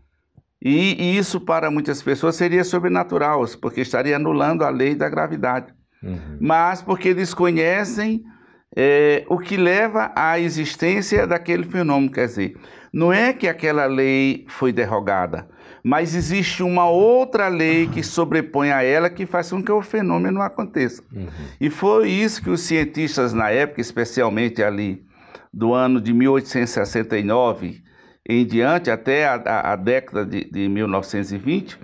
E, 0.60 1.00
e, 1.00 1.16
isso 1.16 1.40
para 1.40 1.70
muitas 1.70 2.02
pessoas 2.02 2.34
seria 2.34 2.64
sobrenatural, 2.64 3.44
porque 3.62 3.80
estaria 3.80 4.16
anulando 4.16 4.64
a 4.64 4.68
lei 4.68 4.96
da 4.96 5.08
gravidade. 5.08 5.72
Uhum. 6.02 6.38
Mas 6.40 6.82
porque 6.82 7.10
eles 7.10 7.32
conhecem 7.32 8.24
é, 8.76 9.24
o 9.28 9.38
que 9.38 9.56
leva 9.56 10.12
à 10.14 10.38
existência 10.38 11.26
daquele 11.26 11.64
fenômeno. 11.64 12.12
Quer 12.12 12.26
dizer, 12.26 12.56
não 12.92 13.12
é 13.12 13.32
que 13.32 13.48
aquela 13.48 13.86
lei 13.86 14.44
foi 14.48 14.72
derrogada, 14.72 15.48
mas 15.82 16.14
existe 16.14 16.62
uma 16.62 16.88
outra 16.88 17.48
lei 17.48 17.86
que 17.86 18.02
sobrepõe 18.02 18.70
a 18.70 18.82
ela 18.82 19.10
que 19.10 19.26
faz 19.26 19.50
com 19.50 19.62
que 19.62 19.72
o 19.72 19.82
fenômeno 19.82 20.40
aconteça. 20.40 21.02
Uhum. 21.12 21.28
E 21.60 21.70
foi 21.70 22.08
isso 22.08 22.42
que 22.42 22.50
os 22.50 22.60
cientistas 22.62 23.32
na 23.32 23.50
época, 23.50 23.80
especialmente 23.80 24.62
ali 24.62 25.02
do 25.52 25.72
ano 25.72 26.00
de 26.00 26.12
1869, 26.12 27.82
em 28.28 28.44
diante, 28.44 28.90
até 28.90 29.26
a, 29.26 29.34
a, 29.34 29.72
a 29.72 29.76
década 29.76 30.24
de, 30.24 30.44
de 30.50 30.68
1920, 30.68 31.78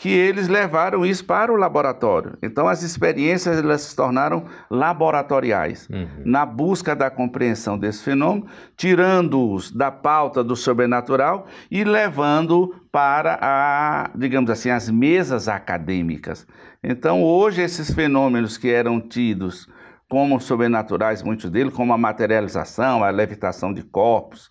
que 0.00 0.08
eles 0.08 0.48
levaram 0.48 1.04
isso 1.04 1.22
para 1.22 1.52
o 1.52 1.56
laboratório. 1.56 2.32
Então, 2.42 2.66
as 2.66 2.82
experiências 2.82 3.58
elas 3.58 3.82
se 3.82 3.94
tornaram 3.94 4.46
laboratoriais, 4.70 5.86
uhum. 5.90 6.08
na 6.24 6.46
busca 6.46 6.96
da 6.96 7.10
compreensão 7.10 7.76
desse 7.76 8.02
fenômeno, 8.02 8.46
tirando-os 8.78 9.70
da 9.70 9.90
pauta 9.90 10.42
do 10.42 10.56
sobrenatural 10.56 11.46
e 11.70 11.84
levando 11.84 12.74
para 12.90 13.38
a, 13.42 14.10
digamos 14.16 14.48
assim, 14.48 14.70
as 14.70 14.88
mesas 14.88 15.48
acadêmicas. 15.48 16.46
Então, 16.82 17.22
hoje 17.22 17.60
esses 17.60 17.92
fenômenos 17.92 18.56
que 18.56 18.70
eram 18.70 19.02
tidos 19.02 19.68
como 20.08 20.40
sobrenaturais, 20.40 21.22
muitos 21.22 21.50
deles, 21.50 21.74
como 21.74 21.92
a 21.92 21.98
materialização, 21.98 23.04
a 23.04 23.10
levitação 23.10 23.70
de 23.70 23.82
corpos, 23.82 24.48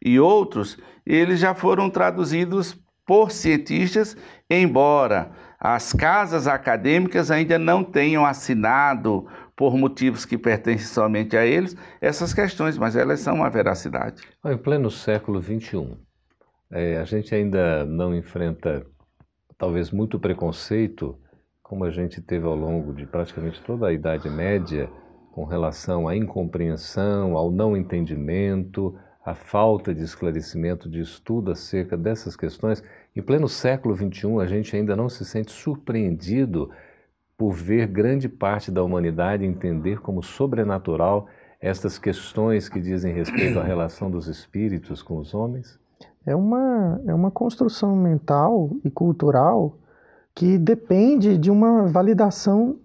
e 0.00 0.20
outros, 0.20 0.78
eles 1.04 1.40
já 1.40 1.54
foram 1.56 1.90
traduzidos 1.90 2.80
por 3.06 3.30
cientistas, 3.30 4.16
embora 4.48 5.30
as 5.58 5.92
casas 5.92 6.46
acadêmicas 6.46 7.30
ainda 7.30 7.58
não 7.58 7.84
tenham 7.84 8.26
assinado, 8.26 9.26
por 9.56 9.76
motivos 9.76 10.24
que 10.24 10.36
pertencem 10.36 10.86
somente 10.86 11.36
a 11.36 11.46
eles, 11.46 11.76
essas 12.00 12.34
questões, 12.34 12.76
mas 12.76 12.96
elas 12.96 13.20
são 13.20 13.36
uma 13.36 13.50
veracidade. 13.50 14.22
Em 14.44 14.56
pleno 14.56 14.90
século 14.90 15.40
XXI, 15.40 15.96
é, 16.70 16.96
a 16.96 17.04
gente 17.04 17.34
ainda 17.34 17.84
não 17.84 18.12
enfrenta, 18.12 18.84
talvez, 19.56 19.90
muito 19.90 20.18
preconceito, 20.18 21.16
como 21.62 21.84
a 21.84 21.90
gente 21.90 22.20
teve 22.20 22.44
ao 22.44 22.56
longo 22.56 22.92
de 22.92 23.06
praticamente 23.06 23.62
toda 23.62 23.86
a 23.86 23.92
Idade 23.92 24.28
Média, 24.28 24.90
com 25.32 25.44
relação 25.44 26.08
à 26.08 26.16
incompreensão, 26.16 27.36
ao 27.36 27.50
não 27.50 27.76
entendimento, 27.76 28.98
a 29.24 29.34
falta 29.34 29.94
de 29.94 30.02
esclarecimento, 30.02 30.88
de 30.88 31.00
estudo 31.00 31.52
acerca 31.52 31.96
dessas 31.96 32.34
questões. 32.34 32.82
Em 33.14 33.22
pleno 33.22 33.48
século 33.48 33.94
XXI, 33.94 34.40
a 34.40 34.46
gente 34.46 34.74
ainda 34.74 34.96
não 34.96 35.08
se 35.08 35.24
sente 35.24 35.52
surpreendido 35.52 36.70
por 37.36 37.52
ver 37.52 37.86
grande 37.86 38.28
parte 38.28 38.70
da 38.70 38.82
humanidade 38.82 39.44
entender 39.44 40.00
como 40.00 40.22
sobrenatural 40.22 41.28
estas 41.60 41.98
questões 41.98 42.68
que 42.68 42.80
dizem 42.80 43.14
respeito 43.14 43.58
à 43.60 43.62
relação 43.62 44.10
dos 44.10 44.26
espíritos 44.26 45.02
com 45.02 45.18
os 45.18 45.32
homens? 45.32 45.78
É 46.26 46.34
uma, 46.34 47.00
é 47.06 47.14
uma 47.14 47.30
construção 47.30 47.94
mental 47.94 48.70
e 48.84 48.90
cultural 48.90 49.78
que 50.34 50.58
depende 50.58 51.38
de 51.38 51.50
uma 51.50 51.86
validação 51.86 52.76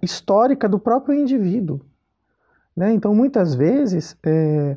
histórica 0.00 0.68
do 0.68 0.78
próprio 0.78 1.14
indivíduo. 1.14 1.80
Né? 2.76 2.92
Então, 2.92 3.14
muitas 3.14 3.54
vezes, 3.54 4.16
é, 4.24 4.76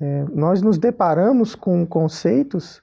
é, 0.00 0.24
nós 0.32 0.60
nos 0.62 0.78
deparamos 0.78 1.54
com 1.54 1.86
conceitos 1.86 2.80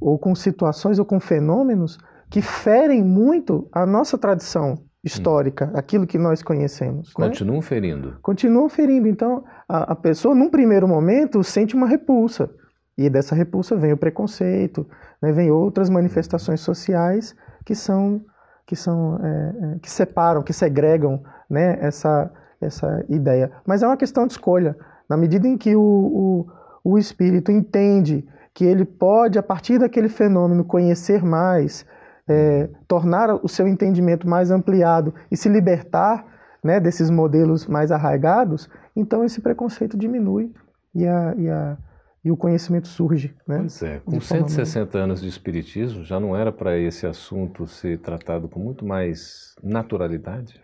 ou 0.00 0.18
com 0.18 0.34
situações 0.34 0.98
ou 0.98 1.04
com 1.04 1.20
fenômenos 1.20 1.98
que 2.30 2.42
ferem 2.42 3.02
muito 3.02 3.68
a 3.72 3.86
nossa 3.86 4.18
tradição 4.18 4.78
histórica, 5.04 5.66
hum. 5.66 5.78
aquilo 5.78 6.06
que 6.06 6.18
nós 6.18 6.42
conhecemos. 6.42 7.08
Né? 7.16 7.26
Continuam 7.28 7.58
né? 7.58 7.62
ferindo. 7.62 8.18
Continuam 8.20 8.68
ferindo. 8.68 9.06
Então, 9.06 9.44
a, 9.68 9.92
a, 9.92 9.94
pessoa, 9.94 10.34
num 10.34 10.50
primeiro 10.50 10.88
momento, 10.88 11.44
sente 11.44 11.76
uma 11.76 11.86
repulsa. 11.86 12.50
E 12.98 13.08
dessa 13.10 13.34
repulsa 13.34 13.76
vem 13.76 13.92
o 13.92 13.96
preconceito, 13.96 14.86
né? 15.22 15.30
vem 15.30 15.50
outras 15.50 15.88
manifestações 15.90 16.60
sociais 16.60 17.36
que 17.64 17.74
são 17.74 18.24
que 18.66 18.74
são 18.74 19.20
é, 19.22 19.74
é, 19.76 19.78
que 19.78 19.88
separam, 19.88 20.42
que 20.42 20.52
segregam 20.52 21.22
né? 21.48 21.78
essa 21.80 22.32
essa 22.60 23.04
ideia. 23.08 23.52
Mas 23.66 23.82
é 23.82 23.86
uma 23.86 23.96
questão 23.96 24.26
de 24.26 24.32
escolha. 24.32 24.76
Na 25.08 25.16
medida 25.16 25.46
em 25.46 25.56
que 25.56 25.76
o, 25.76 25.80
o, 25.80 26.46
o 26.92 26.98
espírito 26.98 27.50
entende 27.50 28.26
que 28.52 28.64
ele 28.64 28.84
pode, 28.84 29.38
a 29.38 29.42
partir 29.42 29.78
daquele 29.78 30.08
fenômeno, 30.08 30.64
conhecer 30.64 31.22
mais, 31.22 31.84
é, 32.26 32.68
tornar 32.88 33.34
o 33.34 33.48
seu 33.48 33.68
entendimento 33.68 34.28
mais 34.28 34.50
ampliado 34.50 35.14
e 35.30 35.36
se 35.36 35.48
libertar 35.48 36.24
né, 36.64 36.80
desses 36.80 37.10
modelos 37.10 37.66
mais 37.66 37.92
arraigados, 37.92 38.68
então 38.94 39.24
esse 39.24 39.40
preconceito 39.40 39.96
diminui 39.96 40.52
e, 40.94 41.06
a, 41.06 41.34
e, 41.36 41.48
a, 41.48 41.76
e 42.24 42.30
o 42.32 42.36
conhecimento 42.36 42.88
surge. 42.88 43.34
Né, 43.46 43.58
pois 43.58 43.82
é, 43.82 44.00
com 44.00 44.20
160 44.20 44.98
anos 44.98 45.20
de 45.20 45.28
espiritismo, 45.28 46.02
já 46.02 46.18
não 46.18 46.36
era 46.36 46.50
para 46.50 46.76
esse 46.76 47.06
assunto 47.06 47.66
ser 47.66 47.98
tratado 47.98 48.48
com 48.48 48.58
muito 48.58 48.84
mais 48.84 49.54
naturalidade? 49.62 50.60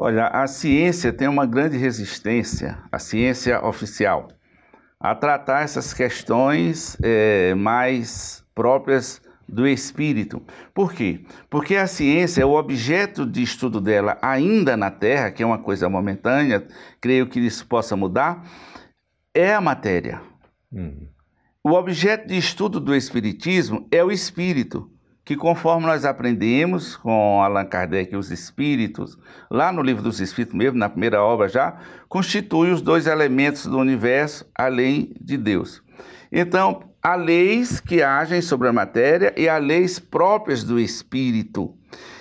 Olha, 0.00 0.28
a 0.28 0.46
ciência 0.46 1.12
tem 1.12 1.26
uma 1.26 1.44
grande 1.44 1.76
resistência, 1.76 2.78
a 2.92 3.00
ciência 3.00 3.60
oficial, 3.66 4.28
a 5.00 5.12
tratar 5.12 5.62
essas 5.62 5.92
questões 5.92 6.96
é, 7.02 7.52
mais 7.56 8.44
próprias 8.54 9.20
do 9.48 9.66
espírito. 9.66 10.40
Por 10.72 10.92
quê? 10.92 11.24
Porque 11.50 11.74
a 11.74 11.88
ciência, 11.88 12.46
o 12.46 12.56
objeto 12.56 13.26
de 13.26 13.42
estudo 13.42 13.80
dela 13.80 14.16
ainda 14.22 14.76
na 14.76 14.88
Terra, 14.88 15.32
que 15.32 15.42
é 15.42 15.46
uma 15.46 15.58
coisa 15.58 15.88
momentânea, 15.88 16.64
creio 17.00 17.26
que 17.28 17.40
isso 17.40 17.66
possa 17.66 17.96
mudar, 17.96 18.46
é 19.34 19.52
a 19.52 19.60
matéria. 19.60 20.20
Uhum. 20.70 21.08
O 21.64 21.72
objeto 21.72 22.28
de 22.28 22.38
estudo 22.38 22.78
do 22.78 22.94
espiritismo 22.94 23.88
é 23.90 24.04
o 24.04 24.12
espírito, 24.12 24.88
que 25.28 25.36
conforme 25.36 25.84
nós 25.84 26.06
aprendemos 26.06 26.96
com 26.96 27.42
Allan 27.42 27.66
Kardec 27.66 28.14
e 28.14 28.16
os 28.16 28.30
espíritos, 28.30 29.18
lá 29.50 29.70
no 29.70 29.82
livro 29.82 30.02
dos 30.02 30.20
espíritos 30.20 30.56
mesmo, 30.56 30.78
na 30.78 30.88
primeira 30.88 31.22
obra 31.22 31.46
já, 31.50 31.76
constitui 32.08 32.70
os 32.70 32.80
dois 32.80 33.06
elementos 33.06 33.66
do 33.66 33.76
universo 33.76 34.50
além 34.54 35.12
de 35.20 35.36
Deus. 35.36 35.82
Então, 36.32 36.80
há 37.02 37.14
leis 37.14 37.78
que 37.78 38.02
agem 38.02 38.40
sobre 38.40 38.68
a 38.68 38.72
matéria 38.72 39.34
e 39.36 39.50
há 39.50 39.58
leis 39.58 39.98
próprias 39.98 40.64
do 40.64 40.80
espírito. 40.80 41.74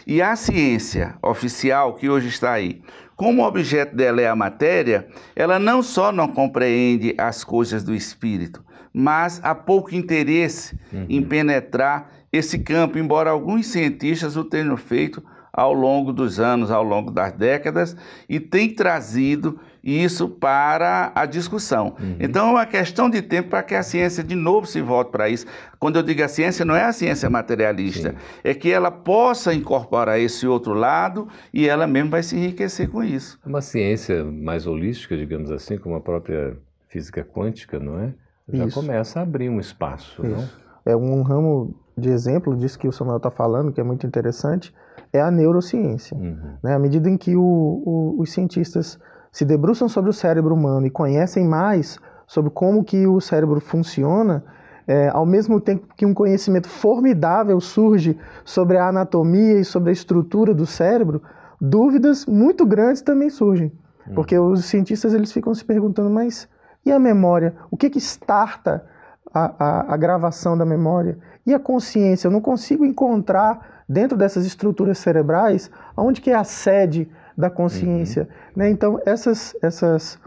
E 0.06 0.22
a 0.22 0.36
ciência 0.36 1.16
oficial 1.24 1.94
que 1.94 2.10
hoje 2.10 2.28
está 2.28 2.52
aí, 2.52 2.82
como 3.16 3.42
o 3.42 3.48
objeto 3.48 3.96
dela 3.96 4.20
é 4.20 4.28
a 4.28 4.36
matéria, 4.36 5.08
ela 5.34 5.58
não 5.58 5.82
só 5.82 6.12
não 6.12 6.28
compreende 6.28 7.16
as 7.18 7.42
coisas 7.42 7.86
do 7.86 7.96
espírito, 7.96 8.62
mas 8.94 9.40
há 9.46 9.56
pouco 9.56 9.96
interesse 9.96 10.78
uhum. 10.92 11.06
em 11.08 11.24
penetrar 11.24 12.17
esse 12.32 12.60
campo, 12.60 12.98
embora 12.98 13.30
alguns 13.30 13.68
cientistas 13.68 14.36
o 14.36 14.44
tenham 14.44 14.78
feito 14.78 15.24
ao 15.58 15.74
longo 15.74 16.14
dos 16.14 16.40
anos, 16.40 16.70
ao 16.70 16.84
longo 16.84 17.10
das 17.10 17.34
décadas, 17.34 17.98
e 18.30 18.40
tem 18.40 18.70
trazido 18.70 19.60
isso 19.84 20.30
para 20.30 21.12
a 21.16 21.26
discussão. 21.26 21.96
Uhum. 22.00 22.18
Então 22.20 22.50
é 22.50 22.52
uma 22.52 22.66
questão 22.66 23.10
de 23.10 23.24
tempo 23.24 23.50
para 23.50 23.64
que 23.64 23.74
a 23.74 23.82
ciência 23.82 24.24
de 24.24 24.36
novo 24.36 24.68
se 24.68 24.82
volte 24.82 25.10
para 25.10 25.28
isso. 25.30 25.48
Quando 25.80 25.96
eu 25.96 26.04
digo 26.04 26.22
a 26.22 26.28
ciência, 26.28 26.64
não 26.64 26.76
é 26.76 26.84
a 26.84 26.92
ciência 26.92 27.28
materialista, 27.28 28.12
Sim. 28.12 28.16
é 28.44 28.54
que 28.54 28.72
ela 28.72 28.92
possa 28.92 29.52
incorporar 29.52 30.20
esse 30.20 30.46
outro 30.46 30.74
lado 30.74 31.28
e 31.52 31.68
ela 31.68 31.88
mesmo 31.88 32.12
vai 32.12 32.22
se 32.22 32.36
enriquecer 32.36 32.90
com 32.90 33.04
isso. 33.04 33.40
Uma 33.44 33.62
ciência 33.62 34.24
mais 34.26 34.68
holística, 34.68 35.18
digamos 35.18 35.50
assim, 35.50 35.78
como 35.78 35.96
a 35.96 36.02
própria 36.02 36.56
física 36.88 37.24
quântica, 37.24 37.80
não 37.80 38.00
é? 38.00 38.14
Já 38.54 38.66
isso. 38.66 38.80
começa 38.80 39.20
a 39.20 39.24
abrir 39.24 39.50
um 39.50 39.60
espaço, 39.60 40.22
isso. 40.22 40.36
não? 40.36 40.50
É 40.86 40.96
um 40.96 41.22
ramo 41.24 41.76
de 41.98 42.10
exemplo 42.10 42.56
disso 42.56 42.78
que 42.78 42.88
o 42.88 42.92
Samuel 42.92 43.18
está 43.18 43.32
falando, 43.32 43.72
que 43.72 43.82
é 43.82 43.84
muito 43.84 44.06
interessante, 44.06 44.74
é 45.12 45.20
a 45.20 45.32
neurociência. 45.32 46.16
Uhum. 46.16 46.58
Né? 46.64 46.74
À 46.74 46.80
medida 46.80 47.10
em 47.10 47.18
que 47.18 47.36
o, 47.36 47.42
o, 47.42 48.16
os 48.20 48.32
cientistas 48.32 49.00
se 49.32 49.44
debruçam 49.44 49.90
sobre 49.90 50.10
o 50.10 50.14
cérebro 50.14 50.54
humano 50.54 50.86
e 50.86 50.90
conhecem 50.90 51.48
mais 51.48 51.98
sobre 52.28 52.52
como 52.52 52.84
que 52.84 53.08
o 53.08 53.20
cérebro 53.20 53.60
funciona, 53.60 54.44
é, 54.88 55.10
ao 55.10 55.26
mesmo 55.26 55.60
tempo 55.60 55.88
que 55.96 56.06
um 56.06 56.14
conhecimento 56.14 56.70
formidável 56.70 57.60
surge 57.60 58.18
sobre 58.46 58.78
a 58.78 58.88
anatomia 58.88 59.60
e 59.60 59.66
sobre 59.66 59.90
a 59.90 59.94
estrutura 59.94 60.54
do 60.54 60.66
cérebro, 60.66 61.22
dúvidas 61.60 62.26
muito 62.26 62.66
grandes 62.66 63.02
também 63.02 63.30
surgem. 63.30 63.72
Uhum. 64.08 64.16
Porque 64.16 64.38
os 64.38 64.66
cientistas 64.66 65.14
eles 65.14 65.32
ficam 65.32 65.54
se 65.54 65.66
perguntando, 65.66 66.10
mas 66.10 66.48
e 66.86 66.92
a 66.92 67.00
memória? 67.00 67.54
O 67.70 67.76
que 67.76 67.90
que 67.90 68.00
starta 68.00 68.86
a, 69.34 69.54
a, 69.60 69.94
a 69.94 69.98
gravação 69.98 70.58
da 70.58 70.66
memória? 70.66 71.18
E 71.48 71.54
a 71.54 71.60
consciência? 71.60 72.28
Eu 72.28 72.32
não 72.32 72.42
consigo 72.42 72.86
encontrar 72.86 73.86
dentro 73.88 74.18
dessas 74.18 74.46
estruturas 74.46 74.98
cerebrais 74.98 75.72
onde 75.96 76.20
que 76.20 76.30
é 76.30 76.36
a 76.36 76.44
sede 76.44 77.10
da 77.38 77.50
consciência. 77.50 78.24
Uhum. 78.24 78.28
Né? 78.58 78.70
Então, 78.70 79.00
essas, 79.06 79.56
essas, 79.62 80.20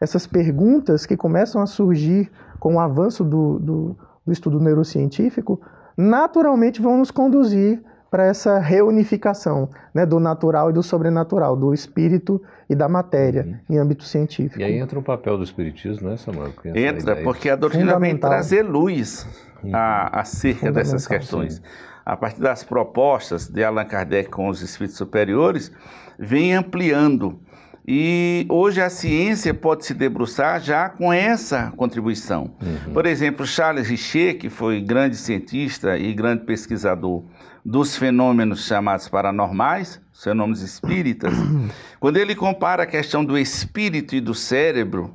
essas 0.00 0.26
perguntas 0.26 1.04
que 1.04 1.14
começam 1.14 1.60
a 1.60 1.66
surgir 1.66 2.32
com 2.58 2.76
o 2.76 2.80
avanço 2.80 3.22
do, 3.22 3.58
do, 3.58 3.96
do 4.24 4.32
estudo 4.32 4.58
neurocientífico, 4.58 5.60
naturalmente 5.94 6.80
vão 6.80 6.96
nos 6.96 7.10
conduzir 7.10 7.82
para 8.12 8.26
essa 8.26 8.58
reunificação 8.58 9.70
né, 9.94 10.04
do 10.04 10.20
natural 10.20 10.68
e 10.68 10.72
do 10.74 10.82
sobrenatural, 10.82 11.56
do 11.56 11.72
espírito 11.72 12.42
e 12.68 12.74
da 12.74 12.86
matéria 12.86 13.42
uhum. 13.42 13.74
em 13.74 13.78
âmbito 13.78 14.04
científico. 14.04 14.60
E 14.60 14.64
aí 14.64 14.78
entra 14.78 14.98
o 14.98 15.02
papel 15.02 15.38
do 15.38 15.42
espiritismo, 15.42 16.10
né, 16.10 16.18
Samuel? 16.18 16.52
Entra, 16.74 17.16
porque 17.22 17.48
a 17.48 17.56
doutrina 17.56 17.98
vem 17.98 18.14
trazer 18.14 18.64
luz 18.64 19.26
uhum. 19.64 19.74
a, 19.74 20.20
acerca 20.20 20.70
dessas 20.70 21.06
questões. 21.06 21.54
Sim. 21.54 21.62
A 22.04 22.14
partir 22.14 22.42
das 22.42 22.62
propostas 22.62 23.48
de 23.48 23.64
Allan 23.64 23.86
Kardec 23.86 24.28
com 24.28 24.46
os 24.48 24.60
espíritos 24.60 24.98
superiores, 24.98 25.72
vem 26.18 26.52
ampliando. 26.54 27.40
E 27.88 28.44
hoje 28.50 28.82
a 28.82 28.90
ciência 28.90 29.54
pode 29.54 29.86
se 29.86 29.94
debruçar 29.94 30.60
já 30.60 30.90
com 30.90 31.10
essa 31.10 31.72
contribuição. 31.78 32.50
Uhum. 32.60 32.92
Por 32.92 33.06
exemplo, 33.06 33.46
Charles 33.46 33.88
Richer, 33.88 34.36
que 34.36 34.50
foi 34.50 34.82
grande 34.82 35.16
cientista 35.16 35.96
e 35.96 36.12
grande 36.12 36.44
pesquisador 36.44 37.24
dos 37.64 37.96
fenômenos 37.96 38.66
chamados 38.66 39.08
paranormais, 39.08 40.00
fenômenos 40.12 40.62
espíritas, 40.62 41.32
quando 42.00 42.16
ele 42.16 42.34
compara 42.34 42.82
a 42.82 42.86
questão 42.86 43.24
do 43.24 43.38
espírito 43.38 44.14
e 44.14 44.20
do 44.20 44.34
cérebro, 44.34 45.14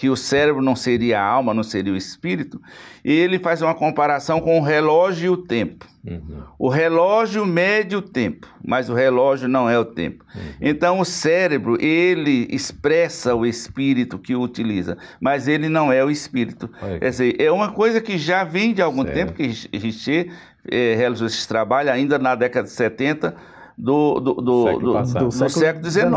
que 0.00 0.08
o 0.08 0.16
cérebro 0.16 0.62
não 0.62 0.74
seria 0.74 1.20
a 1.20 1.22
alma, 1.22 1.52
não 1.52 1.62
seria 1.62 1.92
o 1.92 1.96
espírito, 1.96 2.58
ele 3.04 3.38
faz 3.38 3.60
uma 3.60 3.74
comparação 3.74 4.40
com 4.40 4.58
o 4.58 4.62
relógio 4.62 5.26
e 5.26 5.28
o 5.28 5.36
tempo. 5.36 5.86
Uhum. 6.02 6.42
O 6.58 6.70
relógio 6.70 7.44
mede 7.44 7.94
o 7.94 8.00
tempo, 8.00 8.48
mas 8.64 8.88
o 8.88 8.94
relógio 8.94 9.46
não 9.46 9.68
é 9.68 9.78
o 9.78 9.84
tempo. 9.84 10.24
Uhum. 10.34 10.40
Então 10.58 11.00
o 11.00 11.04
cérebro, 11.04 11.76
ele 11.78 12.48
expressa 12.50 13.34
o 13.34 13.44
espírito 13.44 14.18
que 14.18 14.34
o 14.34 14.40
utiliza, 14.40 14.96
mas 15.20 15.46
ele 15.46 15.68
não 15.68 15.92
é 15.92 16.02
o 16.02 16.10
espírito. 16.10 16.70
Quer 16.98 17.10
dizer, 17.10 17.36
é 17.38 17.52
uma 17.52 17.70
coisa 17.70 18.00
que 18.00 18.16
já 18.16 18.42
vem 18.42 18.72
de 18.72 18.80
algum 18.80 19.02
certo. 19.02 19.14
tempo, 19.14 19.32
que 19.34 19.76
Richer 19.76 20.32
eh, 20.68 20.94
realizou 20.96 21.26
esse 21.26 21.46
trabalho 21.46 21.90
ainda 21.90 22.18
na 22.18 22.34
década 22.34 22.66
de 22.66 22.72
70 22.72 23.34
do, 23.76 24.20
do, 24.20 24.34
do, 24.34 24.64
século, 24.64 24.92
do, 24.92 25.12
do, 25.12 25.28
do 25.28 25.48
século 25.48 25.90
XIX, 25.90 26.10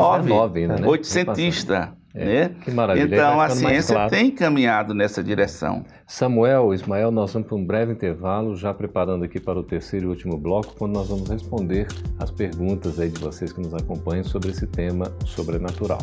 né? 0.67 0.87
oitocentista. 0.87 1.93
É, 2.15 2.25
né? 2.25 2.55
Que 2.63 2.69
maravilha. 2.69 3.15
Então 3.15 3.41
a 3.41 3.49
ciência 3.49 3.95
claro. 3.95 4.11
tem 4.11 4.29
caminhado 4.29 4.93
nessa 4.93 5.23
direção. 5.23 5.83
Samuel, 6.05 6.71
Ismael, 6.73 7.09
nós 7.09 7.33
vamos 7.33 7.47
para 7.47 7.57
um 7.57 7.65
breve 7.65 7.91
intervalo, 7.91 8.55
já 8.55 8.71
preparando 8.71 9.25
aqui 9.25 9.39
para 9.39 9.57
o 9.57 9.63
terceiro 9.63 10.05
e 10.05 10.09
último 10.09 10.37
bloco, 10.37 10.75
quando 10.77 10.93
nós 10.93 11.09
vamos 11.09 11.27
responder 11.27 11.87
as 12.19 12.29
perguntas 12.29 12.99
aí 12.99 13.09
de 13.09 13.19
vocês 13.19 13.51
que 13.51 13.61
nos 13.61 13.73
acompanham 13.73 14.23
sobre 14.23 14.51
esse 14.51 14.67
tema 14.67 15.11
sobrenatural. 15.25 15.99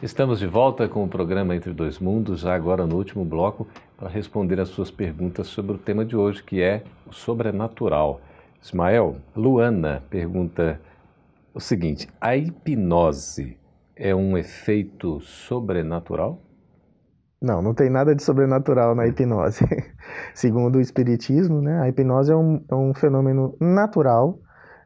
Estamos 0.00 0.38
de 0.38 0.46
volta 0.46 0.86
com 0.86 1.02
o 1.02 1.08
programa 1.08 1.56
Entre 1.56 1.72
Dois 1.72 1.98
Mundos, 1.98 2.42
já 2.42 2.54
agora 2.54 2.86
no 2.86 2.94
último 2.94 3.24
bloco, 3.24 3.66
para 3.96 4.08
responder 4.08 4.60
as 4.60 4.68
suas 4.68 4.92
perguntas 4.92 5.48
sobre 5.48 5.72
o 5.72 5.78
tema 5.78 6.04
de 6.04 6.14
hoje, 6.14 6.40
que 6.40 6.62
é 6.62 6.84
o 7.04 7.12
sobrenatural. 7.12 8.20
Ismael, 8.62 9.16
Luana 9.34 10.04
pergunta 10.08 10.80
o 11.52 11.58
seguinte: 11.58 12.08
a 12.20 12.36
hipnose 12.36 13.58
é 13.96 14.14
um 14.14 14.38
efeito 14.38 15.20
sobrenatural? 15.20 16.40
Não, 17.42 17.60
não 17.60 17.74
tem 17.74 17.90
nada 17.90 18.14
de 18.14 18.22
sobrenatural 18.22 18.94
na 18.94 19.04
hipnose. 19.08 19.64
Segundo 20.32 20.76
o 20.76 20.80
Espiritismo, 20.80 21.60
né, 21.60 21.80
a 21.80 21.88
hipnose 21.88 22.30
é 22.30 22.36
um, 22.36 22.64
é 22.70 22.74
um 22.76 22.94
fenômeno 22.94 23.56
natural 23.60 24.38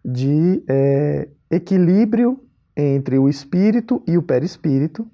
de 0.03 0.65
é, 0.67 1.29
equilíbrio 1.51 2.41
entre 2.77 3.19
o 3.19 3.29
espírito 3.29 4.03
e 4.07 4.17
o 4.17 4.23
perispírito, 4.23 5.07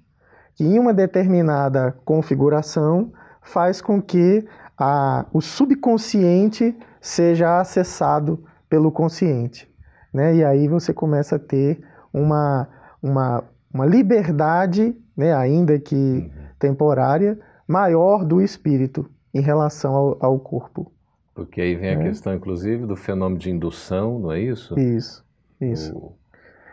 que 0.54 0.64
em 0.64 0.78
uma 0.78 0.92
determinada 0.92 1.96
configuração 2.04 3.12
faz 3.42 3.80
com 3.80 4.00
que 4.00 4.46
a, 4.76 5.26
o 5.32 5.40
subconsciente 5.40 6.76
seja 7.00 7.60
acessado 7.60 8.44
pelo 8.68 8.92
consciente 8.92 9.68
né? 10.12 10.36
E 10.36 10.44
aí 10.44 10.68
você 10.68 10.92
começa 10.92 11.36
a 11.36 11.38
ter 11.38 11.80
uma, 12.12 12.68
uma, 13.02 13.44
uma 13.72 13.86
liberdade, 13.86 14.96
né? 15.16 15.34
ainda 15.34 15.78
que 15.78 15.94
uhum. 15.94 16.30
temporária, 16.58 17.38
maior 17.66 18.24
do 18.24 18.40
espírito 18.40 19.08
em 19.32 19.40
relação 19.40 19.94
ao, 19.94 20.18
ao 20.20 20.38
corpo. 20.38 20.90
Porque 21.34 21.60
aí 21.60 21.76
vem 21.76 21.94
a 21.94 21.98
né? 21.98 22.04
questão, 22.04 22.34
inclusive, 22.34 22.86
do 22.86 22.96
fenômeno 22.96 23.38
de 23.38 23.50
indução, 23.50 24.18
não 24.18 24.32
é 24.32 24.40
isso? 24.40 24.78
Isso, 24.78 25.24
isso. 25.60 25.96
O... 25.96 26.17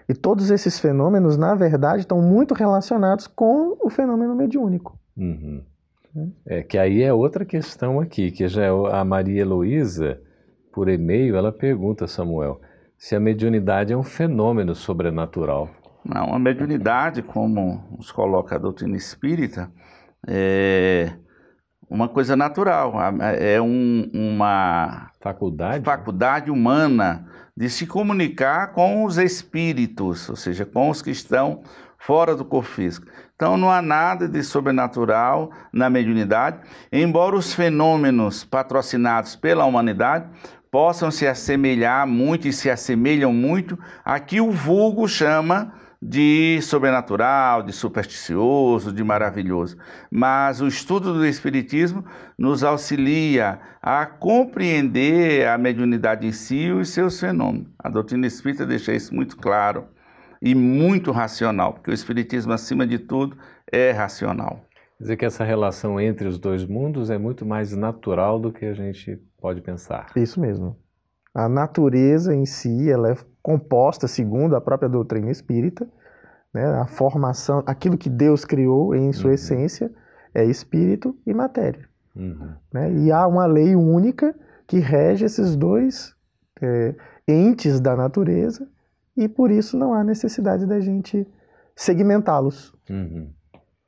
E 0.08 0.14
todos 0.14 0.52
esses 0.52 0.80
fenômenos, 0.80 1.38
na 1.38 1.56
verdade, 1.56 2.02
estão 2.02 2.22
muito 2.22 2.54
relacionados 2.54 3.28
com 3.28 3.76
o 3.82 3.90
fenômeno 3.90 4.36
mediúnico. 4.36 5.00
Uhum. 5.18 5.64
Né? 6.14 6.30
É 6.46 6.64
que 6.64 6.78
aí 6.78 7.02
é 7.02 7.14
outra 7.14 7.44
questão 7.44 8.00
aqui, 8.00 8.32
que 8.32 8.48
já 8.48 8.66
é 8.66 8.70
a 8.70 9.04
Maria 9.04 9.42
Heloísa, 9.42 10.20
por 10.72 10.90
e-mail, 10.90 11.36
ela 11.36 11.52
pergunta, 11.52 12.06
Samuel, 12.06 12.60
se 12.98 13.16
a 13.16 13.20
mediunidade 13.20 13.94
é 13.94 13.98
um 13.98 14.04
fenômeno 14.04 14.76
sobrenatural. 14.76 15.70
Não, 16.04 16.34
a 16.34 16.38
mediunidade, 16.40 17.24
como 17.24 17.84
nos 17.98 18.12
coloca 18.12 18.56
a 18.56 18.60
doutrina 18.60 18.96
espírita, 18.96 19.72
é 20.28 21.14
uma 21.90 22.08
coisa 22.08 22.36
natural, 22.36 22.94
é 23.40 23.62
um, 23.62 24.10
uma 24.14 25.10
faculdade? 25.20 25.84
faculdade 25.84 26.52
humana 26.52 27.26
de 27.56 27.70
se 27.70 27.88
comunicar 27.88 28.74
com 28.74 29.06
os 29.06 29.18
espíritos, 29.18 30.30
ou 30.30 30.36
seja, 30.36 30.66
com 30.66 30.90
os 30.90 31.02
que 31.02 31.12
estão 31.12 31.62
fora 31.98 32.36
do 32.36 32.44
corpo 32.44 32.70
físico. 32.70 33.08
Então 33.36 33.58
não 33.58 33.70
há 33.70 33.82
nada 33.82 34.28
de 34.28 34.44
sobrenatural 34.44 35.52
na 35.72 35.90
mediunidade, 35.90 36.60
embora 36.92 37.36
os 37.36 37.54
fenômenos 37.54 38.44
patrocinados 38.44 39.36
pela 39.36 39.66
humanidade 39.66 40.26
possam 40.70 41.10
se 41.10 41.26
assemelhar 41.26 42.06
muito 42.06 42.48
e 42.48 42.54
se 42.54 42.70
assemelham 42.70 43.32
muito 43.32 43.80
a 44.04 44.20
que 44.20 44.42
o 44.42 44.52
vulgo 44.52 45.08
chama 45.08 45.74
de 46.08 46.60
sobrenatural, 46.62 47.64
de 47.64 47.74
supersticioso, 47.74 48.94
de 48.94 49.04
maravilhoso. 49.04 49.76
Mas 50.12 50.62
o 50.62 50.68
estudo 50.68 51.14
do 51.14 51.26
Espiritismo 51.26 52.06
nos 52.38 52.64
auxilia 52.64 53.60
a 53.82 54.06
compreender 54.06 55.48
a 55.48 55.58
mediunidade 55.58 56.28
em 56.28 56.32
si 56.32 56.66
e 56.66 56.72
os 56.72 56.90
seus 56.90 57.20
fenômenos. 57.20 57.68
A 57.80 57.90
doutrina 57.90 58.28
espírita 58.28 58.68
deixa 58.68 58.94
isso 58.94 59.16
muito 59.16 59.36
claro 59.36 59.86
e 60.40 60.54
muito 60.54 61.12
racional, 61.12 61.74
porque 61.74 61.90
o 61.90 61.94
Espiritismo, 61.94 62.54
acima 62.54 62.86
de 62.86 63.00
tudo, 63.00 63.36
é 63.72 63.90
racional. 63.90 64.64
Quer 64.98 65.04
dizer 65.04 65.18
que 65.18 65.26
essa 65.26 65.44
relação 65.44 66.00
entre 66.00 66.28
os 66.28 66.38
dois 66.38 66.64
mundos 66.66 67.10
é 67.10 67.18
muito 67.18 67.46
mais 67.46 67.76
natural 67.76 68.40
do 68.40 68.52
que 68.52 68.66
a 68.66 68.74
gente 68.74 69.20
pode 69.42 69.60
pensar. 69.60 70.12
Isso 70.16 70.40
mesmo. 70.40 70.78
A 71.34 71.50
natureza 71.50 72.34
em 72.34 72.46
si, 72.46 72.90
ela 72.90 73.12
é 73.12 73.16
composta 73.46 74.08
segundo 74.08 74.56
a 74.56 74.60
própria 74.60 74.90
doutrina 74.90 75.30
espírita, 75.30 75.88
né? 76.52 76.66
A 76.66 76.88
formação, 76.88 77.62
aquilo 77.68 77.96
que 77.96 78.10
Deus 78.10 78.44
criou 78.44 78.96
em 78.96 79.14
sua 79.14 79.28
uhum. 79.28 79.36
essência 79.36 79.92
é 80.34 80.44
espírito 80.44 81.16
e 81.28 81.32
matéria. 81.32 81.88
Uhum. 82.16 82.56
Né? 82.74 82.92
E 82.92 83.12
há 83.12 83.28
uma 83.28 83.46
lei 83.46 83.76
única 83.76 84.36
que 84.66 84.80
rege 84.80 85.26
esses 85.26 85.56
dois 85.56 86.16
é, 86.60 86.96
entes 87.28 87.80
da 87.80 87.96
natureza 87.96 88.68
e 89.16 89.28
por 89.28 89.52
isso 89.52 89.78
não 89.78 89.94
há 89.94 90.04
necessidade 90.04 90.66
da 90.66 90.80
gente 90.80 91.28
segmentá-los. 91.76 92.74
Uhum. 92.90 93.30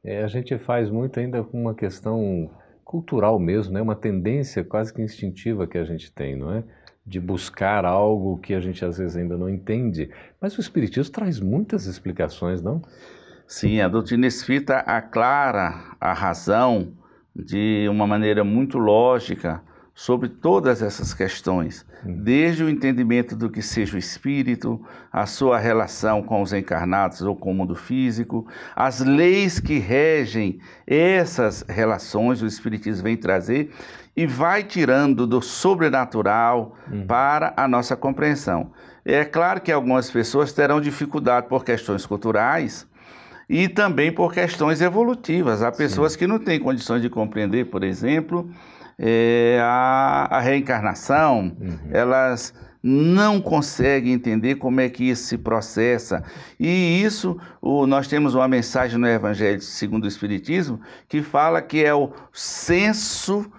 É, 0.03 0.23
a 0.23 0.27
gente 0.27 0.55
faz 0.59 0.87
muito 0.91 1.19
ainda 1.19 1.43
com 1.43 1.59
uma 1.59 1.73
questão 1.73 2.51
cultural 2.85 3.39
mesmo, 3.39 3.73
né? 3.73 3.81
uma 3.81 3.95
tendência 3.95 4.63
quase 4.63 4.93
que 4.93 5.01
instintiva 5.01 5.65
que 5.65 5.79
a 5.79 5.83
gente 5.83 6.13
tem, 6.13 6.35
não 6.35 6.53
é? 6.53 6.63
De 7.07 7.19
buscar 7.19 7.85
algo 7.85 8.37
que 8.37 8.53
a 8.53 8.59
gente 8.59 8.83
às 8.83 8.97
vezes 8.97 9.15
ainda 9.15 9.37
não 9.37 9.49
entende. 9.49 10.09
Mas 10.41 10.57
o 10.57 10.61
Espiritismo 10.61 11.13
traz 11.13 11.39
muitas 11.39 11.85
explicações, 11.85 12.61
não? 12.61 12.81
Sim, 13.47 13.79
a 13.79 13.87
doutrina 13.87 14.27
espírita 14.27 14.79
aclara 14.79 15.95
a 16.01 16.11
razão 16.11 16.91
de 17.33 17.87
uma 17.89 18.05
maneira 18.05 18.43
muito 18.43 18.77
lógica 18.77 19.61
sobre 19.97 20.29
todas 20.29 20.83
essas 20.83 21.11
questões, 21.11 21.83
hum. 22.05 22.21
desde 22.23 22.63
o 22.63 22.69
entendimento 22.69 23.35
do 23.35 23.49
que 23.49 23.63
seja 23.63 23.95
o 23.95 23.97
espírito, 23.97 24.79
a 25.11 25.25
sua 25.25 25.57
relação 25.57 26.21
com 26.21 26.41
os 26.41 26.53
encarnados 26.53 27.21
ou 27.23 27.35
com 27.35 27.51
o 27.51 27.55
mundo 27.55 27.73
físico, 27.73 28.45
as 28.75 28.99
leis 28.99 29.59
que 29.59 29.79
regem 29.79 30.59
essas 30.85 31.63
relações, 31.67 32.43
o 32.43 32.45
espiritismo 32.45 33.05
vem 33.05 33.17
trazer 33.17 33.71
e 34.17 34.25
vai 34.25 34.63
tirando 34.63 35.27
do 35.27 35.41
sobrenatural 35.43 36.75
hum. 36.91 37.05
para 37.05 37.53
a 37.55 37.67
nossa 37.67 37.95
compreensão. 37.95 38.71
É 39.05 39.23
claro 39.23 39.61
que 39.61 39.71
algumas 39.71 40.09
pessoas 40.09 40.51
terão 40.51 40.81
dificuldade 40.81 41.47
por 41.47 41.63
questões 41.63 42.05
culturais, 42.05 42.87
e 43.49 43.69
também 43.69 44.11
por 44.11 44.33
questões 44.33 44.81
evolutivas. 44.81 45.61
Há 45.61 45.71
pessoas 45.71 46.13
Sim. 46.13 46.19
que 46.19 46.27
não 46.27 46.39
têm 46.39 46.59
condições 46.59 47.01
de 47.01 47.09
compreender, 47.09 47.65
por 47.67 47.83
exemplo, 47.83 48.49
é, 48.99 49.59
a, 49.61 50.27
a, 50.31 50.39
reencarnação, 50.41 51.55
uhum. 51.59 51.77
elas 51.91 52.53
não 52.83 53.39
conseguem 53.39 54.13
entender 54.13 54.55
como 54.55 54.81
é 54.81 54.89
que 54.89 55.09
isso 55.09 55.23
se 55.27 55.37
processa. 55.37 56.23
E 56.59 57.01
isso, 57.01 57.37
o, 57.61 57.87
nós 57.87 58.07
temos 58.07 58.35
uma 58.35 58.47
mensagem 58.47 58.97
no 58.97 59.07
Evangelho 59.07 59.61
segundo 59.61 60.03
o 60.03 60.07
Espiritismo 60.07 60.79
que 61.07 61.21
fala 61.21 61.61
que 61.61 61.83
é 61.83 61.93
o 61.93 62.11
senso 62.33 63.49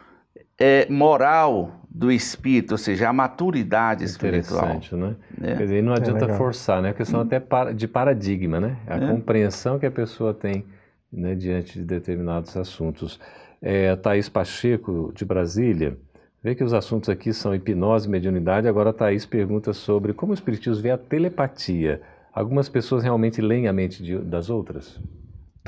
é, 0.59 0.87
moral 0.91 1.73
do 1.89 2.13
espírito, 2.13 2.73
ou 2.73 2.79
seja, 2.79 3.09
a 3.09 3.13
maturidade 3.13 4.05
espiritual. 4.05 4.65
Interessante, 4.65 4.95
né? 4.95 5.17
É. 5.41 5.57
Quer 5.57 5.63
dizer, 5.63 5.83
não 5.83 5.95
é 5.95 5.97
adianta 5.97 6.27
é 6.27 6.35
forçar, 6.35 6.83
né? 6.83 6.91
É 6.91 6.93
questão 6.93 7.21
até 7.21 7.43
de 7.75 7.89
paradigma, 7.89 8.61
né? 8.61 8.77
A 8.87 8.97
é. 8.97 9.09
compreensão 9.09 9.79
que 9.79 9.87
a 9.87 9.91
pessoa 9.91 10.35
tem 10.35 10.65
né, 11.13 11.35
diante 11.35 11.79
de 11.79 11.85
determinados 11.85 12.57
assuntos 12.57 13.19
é, 13.61 13.95
Thaís 13.97 14.29
Pacheco, 14.29 15.13
de 15.15 15.25
Brasília. 15.25 15.97
Vê 16.43 16.55
que 16.55 16.63
os 16.63 16.73
assuntos 16.73 17.09
aqui 17.09 17.33
são 17.33 17.55
hipnose 17.55 18.07
e 18.07 18.11
mediunidade. 18.11 18.69
Agora 18.69 18.91
a 18.91 18.93
Thaís 18.93 19.27
pergunta 19.27 19.73
sobre 19.73 20.13
como 20.13 20.33
o 20.33 20.35
Espiritismo 20.35 20.83
vê 20.83 20.91
a 20.91 20.99
telepatia. 20.99 22.01
Algumas 22.33 22.69
pessoas 22.69 23.03
realmente 23.03 23.41
leem 23.41 23.67
a 23.67 23.73
mente 23.73 24.03
de, 24.03 24.17
das 24.19 24.49
outras? 24.49 25.01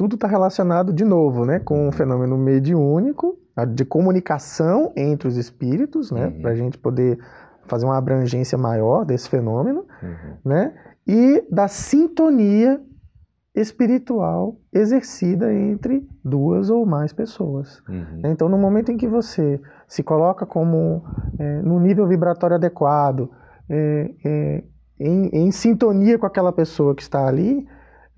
Tudo 0.01 0.15
está 0.15 0.27
relacionado, 0.27 0.95
de 0.95 1.05
novo, 1.05 1.45
né, 1.45 1.59
com 1.59 1.87
o 1.87 1.93
fenômeno 1.93 2.39
mediúnico, 2.39 3.39
de 3.75 3.85
comunicação 3.85 4.95
entre 4.97 5.29
os 5.29 5.37
espíritos, 5.37 6.11
né, 6.11 6.29
uhum. 6.29 6.41
para 6.41 6.53
a 6.53 6.55
gente 6.55 6.79
poder 6.79 7.19
fazer 7.67 7.85
uma 7.85 7.99
abrangência 7.99 8.57
maior 8.57 9.05
desse 9.05 9.29
fenômeno, 9.29 9.85
uhum. 10.03 10.37
né, 10.43 10.73
e 11.07 11.45
da 11.51 11.69
sintonia 11.69 12.81
espiritual 13.55 14.57
exercida 14.73 15.53
entre 15.53 16.09
duas 16.25 16.71
ou 16.71 16.87
mais 16.87 17.13
pessoas. 17.13 17.83
Uhum. 17.87 18.23
Então, 18.25 18.49
no 18.49 18.57
momento 18.57 18.91
em 18.91 18.97
que 18.97 19.07
você 19.07 19.61
se 19.87 20.03
coloca 20.03 20.47
como 20.47 21.05
é, 21.39 21.61
no 21.61 21.79
nível 21.79 22.07
vibratório 22.07 22.57
adequado, 22.57 23.31
é, 23.69 24.11
é, 24.25 24.65
em, 24.99 25.29
em, 25.31 25.53
sintonia 25.53 26.19
com 26.19 26.25
aquela 26.25 26.55
pessoa 26.55 26.95
que 26.95 27.03
está 27.03 27.27
ali, 27.27 27.69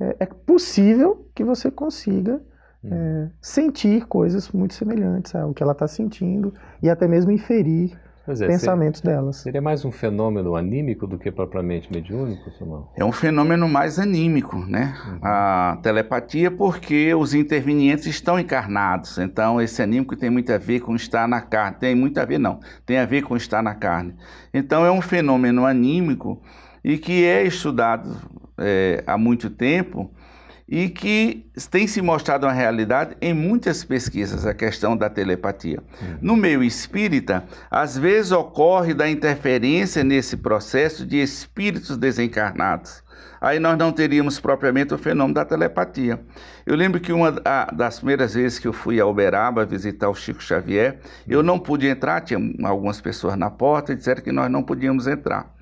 é, 0.00 0.16
é 0.20 0.26
possível 0.26 1.26
que 1.35 1.44
você 1.44 1.70
consiga 1.70 2.40
uhum. 2.83 3.31
sentir 3.40 4.07
coisas 4.07 4.50
muito 4.50 4.74
semelhantes 4.74 5.35
ao 5.35 5.52
que 5.55 5.62
ela 5.62 5.72
está 5.72 5.87
sentindo 5.87 6.52
e 6.83 6.90
até 6.90 7.07
mesmo 7.07 7.31
inferir 7.31 7.96
é, 8.26 8.46
pensamentos 8.46 9.00
seria, 9.00 9.16
delas. 9.16 9.37
Seria 9.37 9.61
mais 9.61 9.85
um 9.85 9.90
fenômeno 9.90 10.55
anímico 10.55 11.07
do 11.07 11.18
que 11.18 11.31
propriamente 11.31 11.92
mediúnico, 11.92 12.50
Samuel? 12.52 12.88
É 12.96 13.05
um 13.05 13.11
fenômeno 13.11 13.68
mais 13.68 13.98
anímico, 13.98 14.59
né? 14.59 14.94
Uhum. 15.07 15.18
A 15.22 15.78
telepatia, 15.83 16.50
porque 16.50 17.12
os 17.14 17.35
intervenientes 17.35 18.07
estão 18.07 18.38
encarnados. 18.38 19.18
Então, 19.18 19.61
esse 19.61 19.83
anímico 19.83 20.14
tem 20.14 20.31
muito 20.31 20.52
a 20.52 20.59
ver 20.59 20.81
com 20.81 20.94
estar 20.94 21.26
na 21.26 21.40
carne. 21.40 21.78
Tem 21.81 21.94
muito 21.96 22.18
a 22.18 22.24
ver, 22.24 22.38
não. 22.38 22.61
Tem 22.87 22.98
a 22.98 23.05
ver 23.05 23.22
com 23.22 23.37
estar 23.37 23.62
na 23.62 23.74
carne. 23.74 24.14
Então, 24.55 24.87
é 24.87 24.90
um 24.90 25.00
fenômeno 25.00 25.66
anímico 25.66 26.40
e 26.85 26.98
que 26.98 27.24
é 27.24 27.42
estudado 27.44 28.16
é, 28.62 29.03
há 29.07 29.18
muito 29.18 29.51
tempo 29.51 30.11
e 30.68 30.88
que 30.88 31.51
tem 31.70 31.87
se 31.87 32.01
mostrado 32.01 32.46
uma 32.46 32.53
realidade 32.53 33.14
em 33.20 33.35
muitas 33.35 33.85
pesquisas 33.85 34.46
a 34.46 34.55
questão 34.55 34.96
da 34.96 35.11
telepatia. 35.11 35.83
Uhum. 36.01 36.16
No 36.22 36.37
meio 36.37 36.62
espírita, 36.62 37.44
às 37.70 37.98
vezes 37.98 38.33
ocorre 38.33 38.94
da 38.94 39.07
interferência 39.07 40.03
nesse 40.03 40.37
processo 40.37 41.05
de 41.05 41.20
espíritos 41.20 41.98
desencarnados. 41.98 43.03
Aí 43.38 43.59
nós 43.59 43.77
não 43.77 43.90
teríamos 43.92 44.38
propriamente 44.38 44.94
o 44.94 44.98
fenômeno 44.98 45.35
da 45.35 45.44
telepatia. 45.44 46.20
Eu 46.64 46.77
lembro 46.77 47.01
que 47.01 47.12
uma 47.12 47.33
das 47.72 47.98
primeiras 47.98 48.35
vezes 48.35 48.59
que 48.59 48.68
eu 48.68 48.72
fui 48.72 49.01
a 49.01 49.05
Uberaba 49.05 49.66
visitar 49.66 50.09
o 50.09 50.14
Chico 50.14 50.40
Xavier, 50.40 51.01
eu 51.27 51.42
não 51.42 51.59
pude 51.59 51.88
entrar, 51.88 52.20
tinha 52.20 52.38
algumas 52.62 53.01
pessoas 53.01 53.37
na 53.37 53.51
porta 53.51 53.92
e 53.92 53.96
disseram 53.96 54.22
que 54.22 54.31
nós 54.31 54.48
não 54.48 54.62
podíamos 54.62 55.09
entrar. 55.09 55.53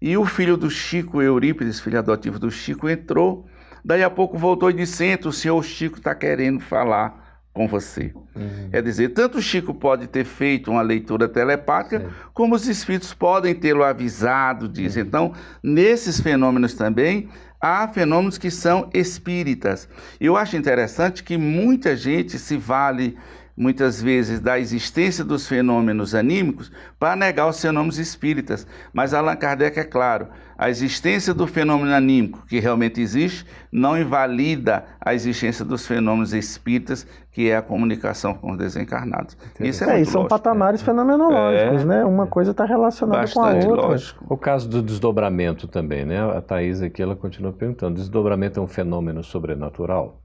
E 0.00 0.16
o 0.16 0.24
filho 0.24 0.56
do 0.56 0.70
Chico, 0.70 1.22
Eurípides, 1.22 1.80
filho 1.80 1.98
adotivo 1.98 2.38
do 2.38 2.50
Chico, 2.50 2.88
entrou 2.88 3.46
Daí 3.86 4.02
a 4.02 4.10
pouco 4.10 4.36
voltou 4.36 4.68
e 4.68 4.72
disse: 4.72 5.04
Entra, 5.04 5.28
o 5.28 5.32
senhor 5.32 5.62
Chico 5.62 5.98
está 5.98 6.12
querendo 6.12 6.58
falar 6.58 7.40
com 7.52 7.68
você. 7.68 8.12
Uhum. 8.34 8.68
Quer 8.68 8.82
dizer, 8.82 9.10
tanto 9.10 9.38
o 9.38 9.42
Chico 9.42 9.72
pode 9.72 10.08
ter 10.08 10.24
feito 10.24 10.72
uma 10.72 10.82
leitura 10.82 11.28
telepática, 11.28 12.10
como 12.34 12.56
os 12.56 12.66
espíritos 12.66 13.14
podem 13.14 13.54
tê-lo 13.54 13.84
avisado 13.84 14.68
disso. 14.68 14.98
Uhum. 14.98 15.04
Então, 15.04 15.32
nesses 15.62 16.20
fenômenos 16.20 16.74
também, 16.74 17.28
há 17.60 17.86
fenômenos 17.86 18.38
que 18.38 18.50
são 18.50 18.90
espíritas. 18.92 19.88
Eu 20.20 20.36
acho 20.36 20.56
interessante 20.56 21.22
que 21.22 21.38
muita 21.38 21.94
gente 21.94 22.40
se 22.40 22.56
vale 22.56 23.16
muitas 23.56 24.02
vezes 24.02 24.38
da 24.40 24.58
existência 24.58 25.24
dos 25.24 25.48
fenômenos 25.48 26.14
anímicos 26.14 26.70
para 26.98 27.16
negar 27.16 27.48
os 27.48 27.60
fenômenos 27.60 27.98
espíritas. 27.98 28.66
Mas 28.92 29.14
Allan 29.14 29.36
Kardec 29.36 29.78
é 29.78 29.84
claro, 29.84 30.28
a 30.58 30.70
existência 30.70 31.34
do 31.34 31.46
fenômeno 31.46 31.92
anímico, 31.92 32.44
que 32.46 32.58
realmente 32.58 33.00
existe, 33.00 33.46
não 33.70 33.98
invalida 33.98 34.84
a 35.00 35.14
existência 35.14 35.64
dos 35.64 35.86
fenômenos 35.86 36.32
espíritas, 36.32 37.06
que 37.30 37.50
é 37.50 37.56
a 37.56 37.62
comunicação 37.62 38.32
com 38.32 38.52
os 38.52 38.58
desencarnados. 38.58 39.36
Isso 39.60 39.84
é, 39.84 40.00
é 40.00 40.04
são 40.04 40.22
lógico, 40.22 40.28
patamares 40.28 40.80
né? 40.80 40.86
fenomenológicos, 40.86 41.82
é, 41.82 41.84
né? 41.84 42.04
Uma 42.04 42.26
coisa 42.26 42.52
está 42.52 42.64
relacionada 42.64 43.30
com 43.30 43.42
a 43.42 43.52
outra. 43.52 43.86
Lógico. 43.88 44.24
O 44.28 44.36
caso 44.38 44.68
do 44.68 44.82
desdobramento 44.82 45.68
também, 45.68 46.06
né? 46.06 46.18
A 46.18 46.40
Thais 46.40 46.80
aqui, 46.80 47.02
ela 47.02 47.14
continua 47.14 47.52
perguntando, 47.52 47.96
desdobramento 47.96 48.58
é 48.58 48.62
um 48.62 48.66
fenômeno 48.66 49.22
sobrenatural? 49.22 50.22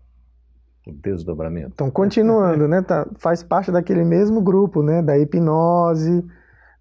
O 0.88 0.92
desdobramento. 0.92 1.72
Então, 1.74 1.92
continuando, 1.92 2.68
né? 2.68 2.82
Tá, 2.82 3.08
faz 3.18 3.44
parte 3.44 3.72
daquele 3.72 4.04
mesmo 4.04 4.42
grupo, 4.42 4.82
né? 4.82 5.02
Da 5.02 5.18
hipnose, 5.18 6.26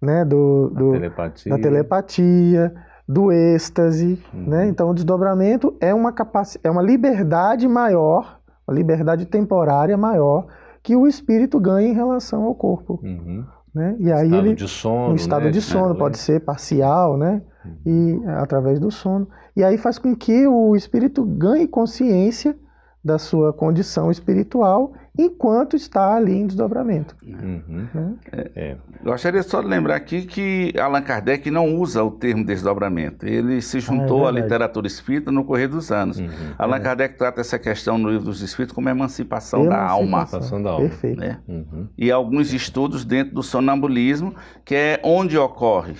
né? 0.01 0.25
Do, 0.25 0.69
do 0.69 0.91
telepatia. 0.93 1.55
da 1.55 1.61
telepatia, 1.61 2.73
do 3.07 3.31
êxtase, 3.31 4.21
uhum. 4.33 4.47
né? 4.47 4.67
Então, 4.67 4.89
o 4.89 4.93
desdobramento 4.93 5.75
é 5.79 5.93
uma 5.93 6.11
capacidade, 6.11 6.67
é 6.67 6.71
uma 6.71 6.81
liberdade 6.81 7.67
maior 7.67 8.41
uma 8.67 8.75
liberdade 8.75 9.25
temporária 9.25 9.97
maior 9.97 10.47
que 10.81 10.95
o 10.95 11.05
espírito 11.05 11.59
ganha 11.59 11.89
em 11.89 11.93
relação 11.93 12.43
ao 12.43 12.55
corpo. 12.55 12.99
Uhum. 13.03 13.45
Né? 13.73 13.95
E 13.99 14.11
aí 14.11 14.25
estado 14.25 14.47
ele 14.47 14.55
de 14.55 14.67
sono, 14.67 15.11
um 15.11 15.15
estado 15.15 15.45
né? 15.45 15.51
de 15.51 15.61
sono, 15.61 15.93
É, 15.93 15.97
pode 15.97 16.17
ser 16.17 16.41
parcial, 16.41 17.17
né? 17.17 17.41
Uhum. 17.63 17.77
E 17.85 18.25
através 18.27 18.79
do 18.79 18.89
sono. 18.89 19.27
E 19.55 19.63
aí 19.63 19.77
faz 19.77 19.97
com 19.99 20.15
que 20.15 20.47
o 20.47 20.75
espírito 20.75 21.23
ganhe 21.23 21.67
consciência 21.67 22.57
da 23.03 23.17
sua 23.17 23.51
condição 23.51 24.11
espiritual 24.11 24.93
enquanto 25.17 25.75
está 25.75 26.15
ali 26.15 26.33
em 26.33 26.47
desdobramento. 26.47 27.15
Uhum. 27.25 27.87
Né? 27.93 28.15
É. 28.55 28.77
Gostaria 29.03 29.41
só 29.43 29.61
de 29.61 29.67
lembrar 29.67 29.95
aqui 29.95 30.21
que 30.21 30.71
Allan 30.79 31.01
Kardec 31.01 31.49
não 31.51 31.75
usa 31.75 32.03
o 32.03 32.11
termo 32.11 32.45
desdobramento. 32.45 33.25
Ele 33.25 33.61
se 33.61 33.79
juntou 33.79 34.19
à 34.25 34.29
Ah, 34.29 34.31
verdade. 34.31 34.43
literatura 34.43 34.87
espírita 34.87 35.31
no 35.31 35.43
correr 35.43 35.67
dos 35.67 35.91
anos. 35.91 36.19
Uhum. 36.19 36.29
Allan 36.57 36.79
Kardec 36.79 37.17
trata 37.17 37.41
essa 37.41 37.57
questão 37.59 37.97
no 37.97 38.09
livro 38.09 38.25
dos 38.25 38.41
Espíritos 38.41 38.73
como 38.73 38.87
emancipação 38.87 39.67
da 39.67 39.81
alma. 39.83 40.19
Emancipação 40.19 40.61
da 40.61 40.69
alma. 40.69 40.87
Perfeito. 40.87 41.19
Né? 41.19 41.39
Uhum. 41.47 41.87
E 41.97 42.11
alguns 42.11 42.53
estudos 42.53 43.03
dentro 43.03 43.33
do 43.33 43.43
sonambulismo, 43.43 44.33
que 44.63 44.75
é 44.75 44.99
onde 45.03 45.37
ocorre 45.37 45.95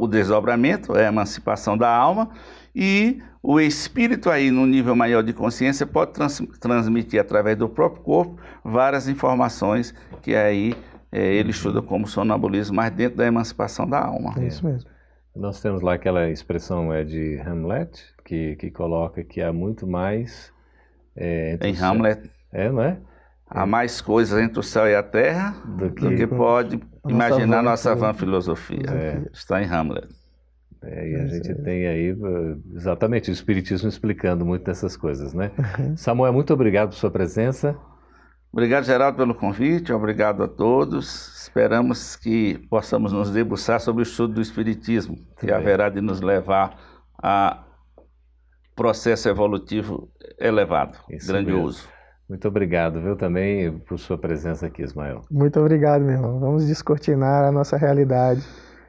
o 0.00 0.06
desdobramento, 0.06 0.96
é 0.96 1.04
a 1.06 1.08
emancipação 1.08 1.76
da 1.76 1.88
alma, 1.88 2.30
e 2.76 3.22
o 3.42 3.58
espírito 3.58 4.28
aí, 4.30 4.50
no 4.50 4.66
nível 4.66 4.94
maior 4.94 5.22
de 5.22 5.32
consciência, 5.32 5.86
pode 5.86 6.12
trans- 6.12 6.42
transmitir 6.60 7.18
através 7.20 7.56
do 7.56 7.68
próprio 7.68 8.02
corpo 8.02 8.38
várias 8.64 9.08
informações 9.08 9.94
que 10.22 10.34
aí 10.34 10.74
eh, 11.10 11.34
ele 11.36 11.50
estuda 11.50 11.80
como 11.80 12.06
sonambulismo, 12.06 12.76
mas 12.76 12.90
dentro 12.92 13.16
da 13.18 13.26
emancipação 13.26 13.88
da 13.88 14.04
alma. 14.04 14.34
É 14.38 14.46
isso 14.46 14.66
mesmo. 14.66 14.90
Nós 15.34 15.60
temos 15.60 15.80
lá 15.82 15.94
aquela 15.94 16.28
expressão 16.30 16.92
é 16.92 17.04
de 17.04 17.38
Hamlet, 17.40 18.02
que, 18.24 18.56
que 18.56 18.70
coloca 18.70 19.22
que 19.24 19.40
há 19.40 19.52
muito 19.52 19.86
mais. 19.86 20.52
É, 21.16 21.58
Em 21.62 21.74
céu- 21.74 21.88
Hamlet, 21.90 22.30
É, 22.52 22.70
não 22.70 22.82
é? 22.82 22.98
há 23.48 23.64
mais 23.66 24.00
coisas 24.00 24.38
entre 24.42 24.58
o 24.58 24.62
céu 24.62 24.86
e 24.88 24.94
a 24.94 25.02
terra 25.02 25.54
Do 25.64 25.88
do 25.90 25.94
que 25.94 26.16
que. 26.16 26.26
pode 26.26 26.80
imaginar 27.08 27.62
nossa 27.62 27.94
vã 27.94 28.12
filosofia. 28.12 28.78
filosofia. 28.78 29.26
É. 29.28 29.30
Está 29.32 29.62
em 29.62 29.66
Hamlet. 29.66 30.08
É, 30.82 31.10
e 31.10 31.14
a 31.16 31.26
gente 31.26 31.54
tem 31.62 31.86
aí 31.86 32.10
eh, 32.10 32.56
exatamente 32.74 33.30
o 33.30 33.32
Espiritismo 33.32 33.88
explicando 33.88 34.44
muito 34.44 34.64
dessas 34.64 34.96
coisas, 34.96 35.32
né? 35.34 35.50
Uhum. 35.58 35.96
Samuel, 35.96 36.32
muito 36.32 36.52
obrigado 36.52 36.90
por 36.90 36.96
sua 36.96 37.10
presença. 37.10 37.76
Obrigado, 38.52 38.84
Geraldo, 38.84 39.18
pelo 39.18 39.34
convite. 39.34 39.92
Obrigado 39.92 40.42
a 40.42 40.48
todos. 40.48 41.42
Esperamos 41.42 42.16
que 42.16 42.58
possamos 42.70 43.12
nos 43.12 43.30
debruçar 43.30 43.80
sobre 43.80 44.02
o 44.02 44.04
estudo 44.04 44.34
do 44.34 44.40
Espiritismo, 44.40 45.16
que 45.38 45.46
bem. 45.46 45.54
haverá 45.54 45.88
de 45.88 46.00
nos 46.00 46.20
levar 46.20 46.78
a 47.22 47.64
processo 48.74 49.28
evolutivo 49.28 50.10
elevado, 50.38 50.98
Isso 51.08 51.26
grandioso. 51.28 51.88
Muito 52.28 52.46
obrigado, 52.48 53.00
viu, 53.00 53.16
também 53.16 53.78
por 53.78 53.98
sua 53.98 54.18
presença 54.18 54.66
aqui, 54.66 54.82
Ismael. 54.82 55.22
Muito 55.30 55.58
obrigado, 55.60 56.02
meu 56.02 56.14
irmão. 56.14 56.40
Vamos 56.40 56.66
descortinar 56.66 57.44
a 57.44 57.52
nossa 57.52 57.76
realidade, 57.76 58.44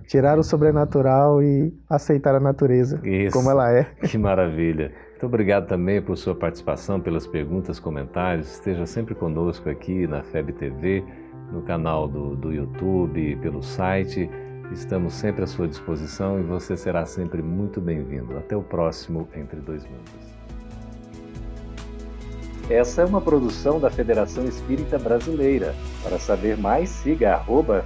tirar 0.08 0.40
o 0.40 0.44
sobrenatural 0.44 1.44
e 1.44 1.74
aceitar 1.90 2.34
a 2.34 2.40
natureza 2.40 3.00
Isso. 3.04 3.38
como 3.38 3.52
ela 3.52 3.72
é. 3.72 3.84
Que 3.84 4.18
maravilha. 4.18 4.92
Muito 5.12 5.26
obrigado 5.26 5.68
também 5.68 6.02
por 6.02 6.16
sua 6.18 6.34
participação, 6.34 7.00
pelas 7.00 7.28
perguntas, 7.28 7.80
comentários. 7.80 8.54
Esteja 8.54 8.86
sempre 8.86 9.14
conosco 9.14 9.70
aqui 9.70 10.08
na 10.08 10.24
FEB 10.24 10.54
TV, 10.54 11.04
no 11.52 11.62
canal 11.64 12.08
do, 12.08 12.36
do 12.36 12.54
YouTube, 12.54 13.36
pelo 13.42 13.62
site. 13.62 14.30
Estamos 14.72 15.14
sempre 15.14 15.44
à 15.44 15.48
sua 15.48 15.68
disposição 15.68 16.40
e 16.40 16.44
você 16.44 16.78
será 16.78 17.06
sempre 17.06 17.42
muito 17.42 17.82
bem-vindo. 17.82 18.38
Até 18.38 18.56
o 18.56 18.62
próximo 18.62 19.28
Entre 19.36 19.60
Dois 19.60 19.84
Mundos. 19.86 20.38
Essa 22.70 23.02
é 23.02 23.06
uma 23.06 23.22
produção 23.22 23.80
da 23.80 23.90
Federação 23.90 24.46
Espírita 24.46 25.00
Brasileira. 25.00 25.74
Para 26.04 26.20
saber 26.20 26.58
mais, 26.58 26.90
siga 26.90 27.34
arroba 27.34 27.86